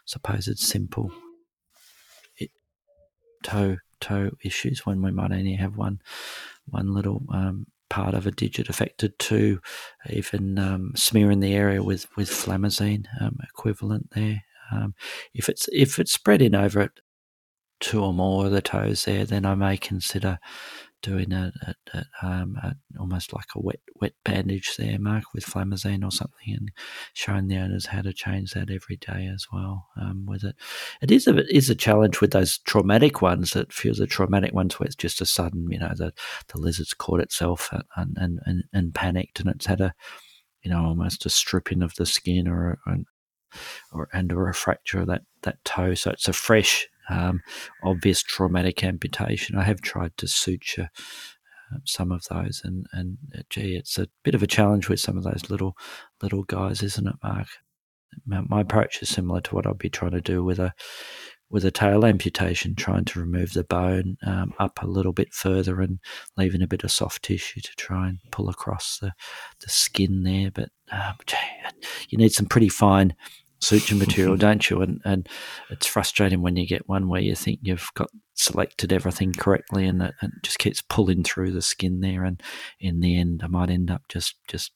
supposed 0.05 0.59
simple 0.59 1.13
it, 2.39 2.51
toe 3.43 3.77
toe 4.03 4.31
issues 4.45 4.85
when 4.85 5.01
we 5.01 5.11
might 5.11 5.33
only 5.33 5.55
have 5.55 5.77
one 5.77 6.01
one 6.67 6.93
little 6.93 7.23
um, 7.31 7.67
part 7.89 8.15
of 8.15 8.27
a 8.27 8.31
digit 8.31 8.69
affected 8.69 9.19
to 9.19 9.61
even 10.11 10.59
um, 10.59 10.93
smearing 10.95 11.41
the 11.41 11.55
area 11.55 11.83
with 11.83 12.07
with 12.17 12.29
flamazine 12.29 13.07
um, 13.21 13.39
equivalent 13.43 14.11
there. 14.11 14.43
Um, 14.71 14.95
if 15.35 15.49
it's 15.49 15.69
if 15.73 15.99
it's 15.99 16.13
spreading 16.13 16.55
over 16.55 16.81
it 16.81 17.01
two 17.81 18.03
or 18.03 18.15
more 18.15 18.47
of 18.47 18.53
the 18.53 18.63
toes 18.63 19.05
there, 19.05 19.25
then 19.25 19.45
I 19.45 19.55
may 19.55 19.77
consider 19.77 20.39
doing 21.03 21.33
a, 21.33 21.53
a, 21.67 21.75
a, 21.99 22.27
um, 22.27 22.57
a, 22.63 22.75
almost 22.99 23.33
like 23.33 23.47
a 23.55 23.61
wet 23.61 23.81
wet 24.01 24.13
bandage 24.25 24.77
there, 24.77 24.99
Mark, 24.99 25.25
with 25.35 25.45
flamazine 25.45 26.05
or 26.05 26.11
something, 26.11 26.55
and 26.55 26.71
showing 27.13 27.49
the 27.49 27.57
owners 27.57 27.87
how 27.87 28.03
to 28.03 28.13
change 28.13 28.53
that 28.53 28.71
every 28.71 28.97
day 28.97 29.31
as 29.33 29.47
well. 29.53 29.89
Um, 30.01 30.27
with 30.27 30.45
it, 30.45 30.57
it 31.01 31.11
is 31.11 31.27
a 31.27 31.37
it 31.37 31.51
is 31.51 31.71
a 31.71 31.75
challenge 31.75 32.21
with 32.21 32.31
those 32.31 32.59
traumatic 32.59 33.21
ones. 33.21 33.53
That 33.53 33.73
feels 33.73 33.99
the 33.99 34.07
traumatic 34.07 34.55
ones 34.55 34.79
where 34.79 34.87
it's 34.87 34.97
just 34.97 35.21
a 35.21 35.27
sudden, 35.27 35.69
you 35.71 35.79
know, 35.79 35.93
the 35.95 36.13
the 36.49 36.59
lizard's 36.59 36.95
caught 36.95 37.21
itself 37.21 37.71
and 37.97 38.17
and 38.17 38.41
and, 38.47 38.65
and 38.73 38.95
panicked, 38.95 39.41
and 39.41 39.49
it's 39.49 39.67
had 39.67 39.81
a 39.81 39.95
you 40.63 40.71
know 40.71 40.85
almost 40.85 41.27
a 41.27 41.31
stripping 41.31 41.83
of 41.83 41.95
the 41.97 42.07
skin 42.07 42.49
or 42.49 42.79
an 42.87 43.07
or 43.93 44.09
and 44.13 44.33
or 44.33 44.49
a 44.49 44.55
fracture 44.55 45.01
of 45.01 45.07
that 45.09 45.23
that 45.43 45.65
toe. 45.65 45.95
So 45.95 46.11
it's 46.11 46.29
a 46.29 46.33
fresh, 46.33 46.89
um, 47.09 47.41
obvious 47.83 48.23
traumatic 48.23 48.85
amputation. 48.85 49.59
I 49.59 49.65
have 49.65 49.81
tried 49.81 50.17
to 50.19 50.29
suture 50.29 50.91
uh, 51.73 51.79
some 51.85 52.13
of 52.13 52.25
those, 52.31 52.63
and 52.65 52.87
and 52.93 53.19
uh, 53.37 53.43
gee, 53.51 53.77
it's 53.77 53.99
a 53.99 54.09
bit 54.23 54.35
of 54.35 54.43
a 54.43 54.47
challenge 54.47 54.89
with 54.89 55.01
some 55.01 55.17
of 55.17 55.25
those 55.25 55.51
little 55.51 55.77
little 56.23 56.45
guys, 56.45 56.83
isn't 56.83 57.09
it, 57.09 57.17
Mark? 57.23 57.49
My, 58.27 58.61
approach 58.61 59.01
is 59.01 59.09
similar 59.09 59.41
to 59.41 59.55
what 59.55 59.67
I'd 59.67 59.79
be 59.79 59.89
trying 59.89 60.11
to 60.11 60.21
do 60.21 60.45
with 60.45 60.59
a 60.59 60.75
with 61.53 61.65
a 61.67 61.71
tail 61.71 62.07
amputation, 62.07 62.75
trying 62.75 63.05
to 63.05 63.21
remove 63.21 63.53
the 63.53 63.63
bone 63.63 64.17
um, 64.27 64.55
up 64.59 64.83
a 64.83 64.87
little 64.87 65.13
bit 65.13 65.35
further 65.35 65.83
and 65.83 65.99
leaving 66.39 66.63
a 66.63 66.67
bit 66.67 66.83
of 66.83 66.91
soft 66.91 67.23
tissue 67.23 67.61
to 67.61 67.75
try 67.77 68.09
and 68.09 68.19
pull 68.31 68.49
across 68.49 68.99
the, 68.99 69.13
the 69.61 69.69
skin 69.69 70.23
there. 70.23 70.51
But 70.51 70.71
um, 70.91 71.15
you 72.09 72.17
need 72.17 72.33
some 72.33 72.47
pretty 72.47 72.71
fine 72.71 73.15
suture 73.63 73.95
material, 73.97 74.37
don't 74.37 74.69
you? 74.69 74.83
And 74.83 75.01
and 75.05 75.29
it's 75.71 75.87
frustrating 75.87 76.43
when 76.43 76.57
you 76.57 76.67
get 76.67 76.89
one 76.89 77.09
where 77.09 77.21
you 77.21 77.35
think 77.35 77.61
you've 77.63 77.91
got 77.95 78.11
selected 78.35 78.93
everything 78.93 79.33
correctly 79.33 79.87
and 79.87 80.03
it, 80.03 80.15
it 80.23 80.31
just 80.43 80.59
keeps 80.59 80.83
pulling 80.83 81.23
through 81.23 81.53
the 81.53 81.63
skin 81.63 82.01
there. 82.01 82.25
And 82.25 82.43
in 82.81 83.01
the 83.01 83.19
end, 83.19 83.43
I 83.45 83.47
might 83.47 83.71
end 83.71 83.91
up 83.91 84.03
just 84.09 84.35
just 84.49 84.73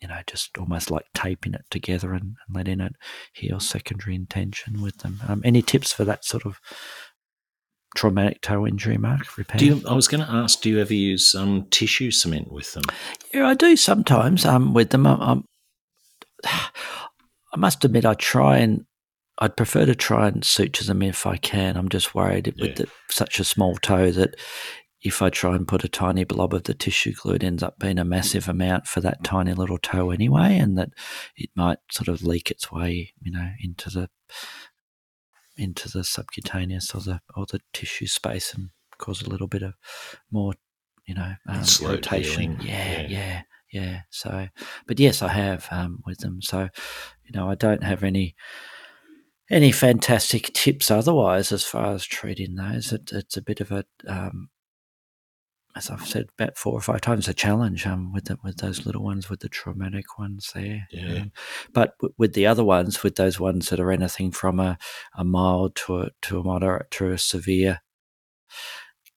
you 0.00 0.08
know 0.08 0.20
just 0.26 0.56
almost 0.58 0.90
like 0.90 1.06
taping 1.14 1.54
it 1.54 1.64
together 1.70 2.12
and, 2.12 2.36
and 2.46 2.56
letting 2.56 2.80
it 2.80 2.92
heal 3.32 3.60
secondary 3.60 4.14
intention 4.14 4.82
with 4.82 4.98
them. 4.98 5.20
Um, 5.26 5.42
any 5.44 5.62
tips 5.62 5.92
for 5.92 6.04
that 6.04 6.24
sort 6.24 6.44
of 6.44 6.60
traumatic 7.96 8.42
toe 8.42 8.66
injury, 8.66 8.98
Mark? 8.98 9.36
Repair? 9.38 9.62
You, 9.62 9.82
I 9.88 9.94
was 9.94 10.06
going 10.06 10.24
to 10.24 10.30
ask, 10.30 10.60
do 10.60 10.68
you 10.68 10.80
ever 10.80 10.92
use 10.92 11.34
um, 11.34 11.66
tissue 11.70 12.10
cement 12.10 12.52
with 12.52 12.74
them? 12.74 12.84
Yeah, 13.32 13.48
I 13.48 13.54
do 13.54 13.74
sometimes 13.74 14.44
um, 14.44 14.74
with 14.74 14.90
them. 14.90 15.06
I'm, 15.06 15.20
I'm 15.20 15.44
I 17.56 17.58
must 17.58 17.86
admit, 17.86 18.04
I 18.04 18.12
try 18.12 18.58
and 18.58 18.84
I'd 19.38 19.56
prefer 19.56 19.86
to 19.86 19.94
try 19.94 20.28
and 20.28 20.44
suture 20.44 20.84
them 20.84 21.00
if 21.00 21.26
I 21.26 21.38
can. 21.38 21.76
I'm 21.76 21.88
just 21.88 22.14
worried 22.14 22.52
yeah. 22.54 22.66
with 22.66 22.76
the, 22.76 22.88
such 23.08 23.40
a 23.40 23.44
small 23.44 23.76
toe 23.76 24.10
that 24.10 24.36
if 25.02 25.22
I 25.22 25.30
try 25.30 25.56
and 25.56 25.66
put 25.66 25.82
a 25.82 25.88
tiny 25.88 26.24
blob 26.24 26.52
of 26.52 26.64
the 26.64 26.74
tissue 26.74 27.14
glue, 27.14 27.34
it 27.34 27.44
ends 27.44 27.62
up 27.62 27.78
being 27.78 27.98
a 27.98 28.04
massive 28.04 28.46
amount 28.48 28.86
for 28.86 29.00
that 29.00 29.24
tiny 29.24 29.54
little 29.54 29.78
toe 29.78 30.10
anyway, 30.10 30.58
and 30.58 30.76
that 30.76 30.90
it 31.34 31.48
might 31.54 31.78
sort 31.90 32.08
of 32.08 32.22
leak 32.22 32.50
its 32.50 32.70
way, 32.70 33.14
you 33.22 33.32
know, 33.32 33.48
into 33.60 33.88
the 33.88 34.10
into 35.56 35.88
the 35.88 36.04
subcutaneous 36.04 36.94
or 36.94 37.00
the 37.00 37.20
or 37.34 37.46
the 37.46 37.60
tissue 37.72 38.06
space 38.06 38.52
and 38.52 38.68
cause 38.98 39.22
a 39.22 39.30
little 39.30 39.48
bit 39.48 39.62
of 39.62 39.74
more, 40.30 40.52
you 41.06 41.14
know, 41.14 41.32
um, 41.48 41.64
irritation. 41.82 42.58
Yeah, 42.60 43.00
yeah, 43.00 43.06
yeah, 43.08 43.42
yeah. 43.72 44.00
So, 44.10 44.48
but 44.86 44.98
yes, 45.00 45.22
I 45.22 45.28
have 45.28 45.66
um, 45.70 46.02
with 46.06 46.18
them. 46.18 46.40
So, 46.42 46.68
you 47.24 47.32
know, 47.32 47.50
I 47.50 47.54
don't 47.54 47.82
have 47.82 48.02
any 48.02 48.34
any 49.50 49.70
fantastic 49.72 50.52
tips 50.54 50.90
otherwise 50.90 51.52
as 51.52 51.64
far 51.64 51.94
as 51.94 52.04
treating 52.04 52.56
those. 52.56 52.92
It, 52.92 53.12
it's 53.12 53.36
a 53.36 53.42
bit 53.42 53.60
of 53.60 53.70
a, 53.70 53.84
um, 54.08 54.48
as 55.76 55.90
I've 55.90 56.06
said 56.06 56.26
about 56.36 56.56
four 56.56 56.72
or 56.72 56.80
five 56.80 57.00
times, 57.00 57.28
a 57.28 57.34
challenge 57.34 57.86
um, 57.86 58.12
with 58.12 58.24
the, 58.24 58.38
with 58.42 58.56
those 58.56 58.86
little 58.86 59.04
ones, 59.04 59.30
with 59.30 59.40
the 59.40 59.48
traumatic 59.48 60.18
ones 60.18 60.50
there. 60.54 60.88
Yeah. 60.90 61.20
Um, 61.20 61.32
but 61.72 61.96
w- 61.98 62.14
with 62.18 62.32
the 62.32 62.46
other 62.46 62.64
ones, 62.64 63.02
with 63.02 63.16
those 63.16 63.38
ones 63.38 63.68
that 63.68 63.78
are 63.78 63.92
anything 63.92 64.32
from 64.32 64.58
a, 64.58 64.78
a 65.16 65.24
mild 65.24 65.76
to 65.76 65.98
a, 65.98 66.10
to 66.22 66.40
a 66.40 66.42
moderate 66.42 66.90
to 66.92 67.12
a 67.12 67.18
severe 67.18 67.82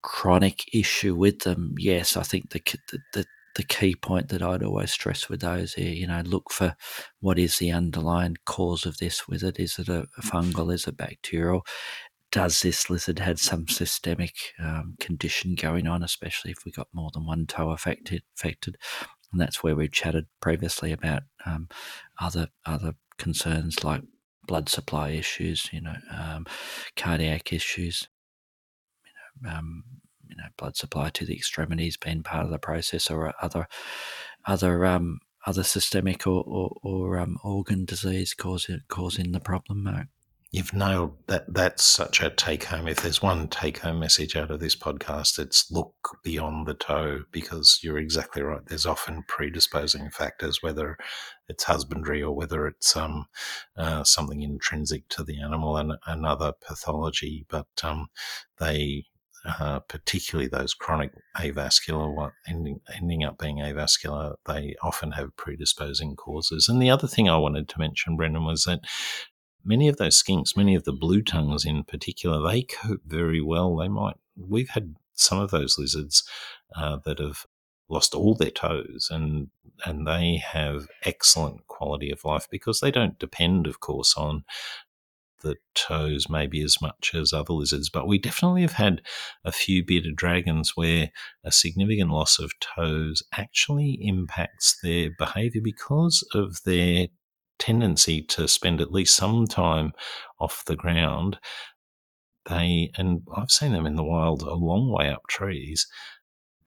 chronic 0.03 0.63
issue 0.73 1.15
with 1.15 1.39
them, 1.39 1.73
yes, 1.77 2.15
I 2.17 2.23
think 2.23 2.51
the, 2.51 2.61
the, 2.91 2.99
the 3.13 3.25
the 3.55 3.63
key 3.63 3.95
point 3.95 4.29
that 4.29 4.41
I'd 4.41 4.63
always 4.63 4.91
stress 4.91 5.29
with 5.29 5.41
those 5.41 5.73
here, 5.73 5.91
you 5.91 6.07
know, 6.07 6.21
look 6.21 6.51
for 6.51 6.75
what 7.19 7.39
is 7.39 7.57
the 7.57 7.71
underlying 7.71 8.37
cause 8.45 8.85
of 8.85 8.97
this 8.97 9.27
with 9.27 9.43
it. 9.43 9.59
Is 9.59 9.79
it 9.79 9.89
a, 9.89 10.07
fungal? 10.21 10.73
Is 10.73 10.87
it 10.87 10.97
bacterial? 10.97 11.65
Does 12.31 12.61
this 12.61 12.89
lizard 12.89 13.19
have 13.19 13.39
some 13.39 13.67
systemic 13.67 14.35
um, 14.59 14.95
condition 14.99 15.55
going 15.55 15.87
on, 15.87 16.03
especially 16.03 16.51
if 16.51 16.63
we 16.63 16.71
got 16.71 16.87
more 16.93 17.09
than 17.13 17.25
one 17.25 17.47
toe 17.47 17.71
affected? 17.71 18.21
affected? 18.37 18.77
And 19.31 19.41
that's 19.41 19.63
where 19.63 19.75
we 19.75 19.87
chatted 19.87 20.27
previously 20.39 20.91
about 20.91 21.23
um, 21.45 21.69
other 22.19 22.49
other 22.65 22.93
concerns 23.17 23.83
like 23.83 24.03
blood 24.47 24.69
supply 24.69 25.09
issues, 25.09 25.69
you 25.71 25.81
know, 25.81 25.95
um, 26.11 26.45
cardiac 26.95 27.53
issues, 27.53 28.07
you 29.05 29.49
know, 29.49 29.57
um, 29.57 29.83
know 30.39 30.49
blood 30.57 30.75
supply 30.75 31.09
to 31.11 31.25
the 31.25 31.35
extremities 31.35 31.97
being 31.97 32.23
part 32.23 32.45
of 32.45 32.51
the 32.51 32.59
process, 32.59 33.09
or 33.09 33.33
other 33.41 33.67
other 34.45 34.85
um, 34.85 35.19
other 35.45 35.63
systemic 35.63 36.27
or, 36.27 36.43
or, 36.45 36.77
or 36.83 37.17
um, 37.17 37.37
organ 37.43 37.85
disease 37.85 38.33
causing 38.33 38.81
causing 38.87 39.31
the 39.31 39.39
problem, 39.39 39.83
Mark. 39.83 40.07
You've 40.51 40.73
nailed 40.73 41.15
that. 41.27 41.45
That's 41.53 41.83
such 41.83 42.23
a 42.23 42.31
take 42.31 42.63
home. 42.63 42.87
If 42.87 43.03
there's 43.03 43.21
one 43.21 43.49
take 43.49 43.77
home 43.79 43.99
message 43.99 44.35
out 44.35 44.49
of 44.49 44.59
this 44.59 44.75
podcast, 44.75 45.37
it's 45.37 45.69
look 45.69 46.17
beyond 46.23 46.65
the 46.65 46.73
toe 46.73 47.21
because 47.31 47.79
you're 47.83 47.99
exactly 47.99 48.41
right. 48.41 48.65
There's 48.65 48.87
often 48.87 49.23
predisposing 49.27 50.09
factors, 50.09 50.63
whether 50.63 50.97
it's 51.47 51.65
husbandry 51.65 52.23
or 52.23 52.35
whether 52.35 52.65
it's 52.65 52.97
um, 52.97 53.27
uh, 53.77 54.03
something 54.03 54.41
intrinsic 54.41 55.07
to 55.09 55.23
the 55.23 55.39
animal 55.39 55.77
and 55.77 55.93
another 56.07 56.53
pathology, 56.67 57.45
but 57.47 57.67
um, 57.83 58.07
they 58.59 59.05
uh, 59.45 59.79
particularly 59.79 60.47
those 60.47 60.73
chronic 60.73 61.11
avascular 61.37 62.31
ending, 62.47 62.81
ending 62.95 63.23
up 63.23 63.37
being 63.37 63.57
avascular, 63.57 64.35
they 64.45 64.75
often 64.81 65.11
have 65.11 65.35
predisposing 65.37 66.15
causes. 66.15 66.67
And 66.67 66.81
the 66.81 66.89
other 66.89 67.07
thing 67.07 67.29
I 67.29 67.37
wanted 67.37 67.69
to 67.69 67.79
mention, 67.79 68.17
Brendan, 68.17 68.45
was 68.45 68.65
that 68.65 68.81
many 69.63 69.87
of 69.87 69.97
those 69.97 70.21
skinks, 70.21 70.57
many 70.57 70.75
of 70.75 70.83
the 70.83 70.93
blue 70.93 71.21
tongues 71.21 71.65
in 71.65 71.83
particular, 71.83 72.45
they 72.47 72.63
cope 72.63 73.01
very 73.05 73.41
well. 73.41 73.75
They 73.77 73.87
might, 73.87 74.17
we've 74.35 74.69
had 74.69 74.95
some 75.13 75.39
of 75.39 75.51
those 75.51 75.77
lizards 75.77 76.23
uh, 76.75 76.97
that 77.05 77.19
have 77.19 77.45
lost 77.89 78.13
all 78.13 78.35
their 78.35 78.51
toes 78.51 79.09
and 79.11 79.47
and 79.85 80.05
they 80.05 80.35
have 80.35 80.87
excellent 81.03 81.65
quality 81.67 82.11
of 82.11 82.23
life 82.23 82.47
because 82.51 82.79
they 82.79 82.91
don't 82.91 83.17
depend 83.17 83.65
of 83.65 83.79
course 83.79 84.15
on 84.15 84.43
the 85.41 85.55
toes 85.73 86.27
maybe 86.29 86.61
as 86.61 86.81
much 86.81 87.13
as 87.13 87.33
other 87.33 87.53
lizards, 87.53 87.89
but 87.89 88.07
we 88.07 88.17
definitely 88.17 88.61
have 88.61 88.73
had 88.73 89.01
a 89.43 89.51
few 89.51 89.83
bearded 89.83 90.15
dragons 90.15 90.75
where 90.75 91.11
a 91.43 91.51
significant 91.51 92.11
loss 92.11 92.39
of 92.39 92.59
toes 92.59 93.23
actually 93.33 93.97
impacts 94.01 94.79
their 94.81 95.09
behavior 95.17 95.61
because 95.63 96.27
of 96.33 96.63
their 96.63 97.07
tendency 97.57 98.21
to 98.21 98.47
spend 98.47 98.81
at 98.81 98.91
least 98.91 99.15
some 99.15 99.45
time 99.45 99.91
off 100.39 100.63
the 100.65 100.75
ground. 100.75 101.37
They, 102.49 102.91
and 102.97 103.21
I've 103.35 103.51
seen 103.51 103.73
them 103.73 103.85
in 103.85 103.95
the 103.95 104.03
wild 104.03 104.41
a 104.41 104.55
long 104.55 104.91
way 104.91 105.09
up 105.09 105.23
trees, 105.27 105.85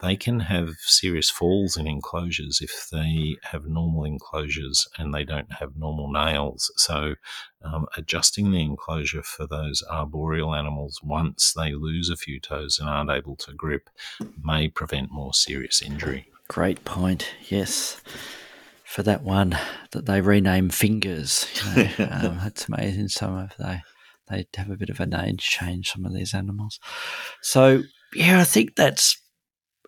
they 0.03 0.17
can 0.17 0.41
have 0.41 0.71
serious 0.81 1.31
falls 1.31 1.77
in 1.77 1.87
enclosures 1.87 2.61
if 2.61 2.89
they 2.91 3.37
have 3.45 3.67
normal 3.67 4.05
enclosures 4.05 4.89
and 4.99 5.15
they 5.15 5.23
don't 5.23 5.53
have 5.53 5.77
normal 5.77 6.11
nails. 6.11 6.73
So, 6.77 7.15
um, 7.63 7.87
adjusting 7.97 8.51
the 8.51 8.61
enclosure 8.61 9.23
for 9.23 9.47
those 9.47 9.83
arboreal 9.89 10.55
animals 10.55 11.01
once 11.05 11.53
they 11.53 11.73
lose 11.73 12.11
a 12.11 12.17
few 12.17 12.41
toes 12.41 12.81
and 12.81 12.89
aren't 12.89 13.11
able 13.11 13.37
to 13.37 13.53
grip 13.53 13.89
may 14.43 14.69
prevent 14.69 15.13
more 15.13 15.33
serious 15.33 15.81
injury. 15.81 16.27
Great 16.49 16.85
point. 16.85 17.33
Yes. 17.49 18.03
For 18.85 19.05
that 19.05 19.23
one 19.23 19.57
that 19.93 20.07
they 20.07 20.21
rename 20.21 20.69
fingers, 20.69 21.47
you 21.77 21.85
know, 21.85 21.91
um, 22.11 22.41
it's 22.45 22.69
amazing. 22.69 23.09
Some 23.09 23.37
of 23.37 23.53
they 23.59 23.83
they 24.29 24.47
have 24.57 24.71
a 24.71 24.77
bit 24.77 24.91
of 24.91 25.01
a 25.01 25.07
name 25.07 25.37
change. 25.39 25.93
Some 25.93 26.05
of 26.05 26.13
these 26.13 26.35
animals. 26.35 26.81
So 27.41 27.85
yeah, 28.15 28.41
I 28.41 28.45
think 28.45 28.75
that's 28.77 29.22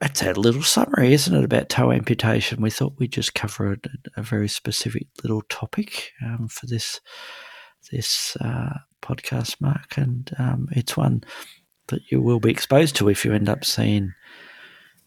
that's 0.05 0.23
a 0.23 0.38
little 0.38 0.62
summary, 0.62 1.14
isn't 1.14 1.35
it, 1.35 1.45
about 1.45 1.71
toe 1.71 1.90
amputation? 1.90 2.61
We 2.61 2.69
thought 2.69 2.99
we'd 2.99 3.12
just 3.12 3.35
cover 3.35 3.73
a, 3.73 3.77
a 4.19 4.23
very 4.23 4.49
specific 4.49 5.07
little 5.23 5.40
topic 5.49 6.12
um, 6.23 6.47
for 6.49 6.67
this 6.67 7.01
this 7.90 8.37
uh, 8.43 8.79
podcast, 9.01 9.62
Mark, 9.62 9.97
and 9.97 10.31
um, 10.38 10.69
it's 10.73 10.95
one 10.95 11.25
that 11.87 12.03
you 12.11 12.21
will 12.21 12.38
be 12.38 12.51
exposed 12.51 12.97
to 12.97 13.09
if 13.09 13.25
you 13.25 13.33
end 13.33 13.49
up 13.49 13.64
seeing 13.64 14.12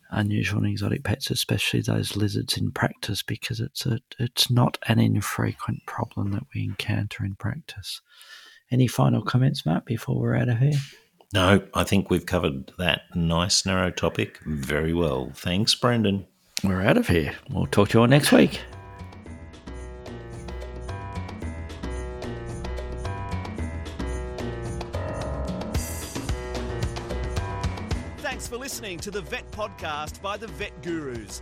unusual 0.10 0.64
and 0.64 0.68
exotic 0.72 1.04
pets, 1.04 1.30
especially 1.30 1.82
those 1.82 2.16
lizards 2.16 2.58
in 2.58 2.72
practice, 2.72 3.22
because 3.22 3.60
it's 3.60 3.86
a 3.86 4.00
it's 4.18 4.50
not 4.50 4.80
an 4.88 5.00
infrequent 5.00 5.86
problem 5.86 6.32
that 6.32 6.44
we 6.56 6.64
encounter 6.64 7.24
in 7.24 7.36
practice. 7.36 8.02
Any 8.72 8.88
final 8.88 9.22
comments, 9.22 9.64
Mark, 9.64 9.86
before 9.86 10.20
we're 10.20 10.36
out 10.36 10.50
of 10.50 10.58
here? 10.58 10.72
No, 11.34 11.62
I 11.74 11.84
think 11.84 12.10
we've 12.10 12.26
covered 12.26 12.72
that 12.78 13.02
nice 13.14 13.66
narrow 13.66 13.92
topic 13.92 14.40
very 14.46 14.94
well. 14.94 15.32
Thanks, 15.36 15.76
Brendan. 15.76 16.26
We're 16.64 16.82
out 16.82 16.98
of 16.98 17.08
here. 17.08 17.36
We'll 17.50 17.68
talk 17.68 17.90
to 17.90 17.98
you 17.98 18.02
all 18.02 18.08
next 18.08 18.32
week. 18.32 18.62
Thanks 28.20 28.48
for 28.48 28.58
listening 28.58 28.98
to 29.00 29.12
the 29.12 29.22
Vet 29.22 29.50
Podcast 29.52 30.22
by 30.22 30.38
the 30.38 30.48
Vet 30.48 30.82
Gurus. 30.82 31.42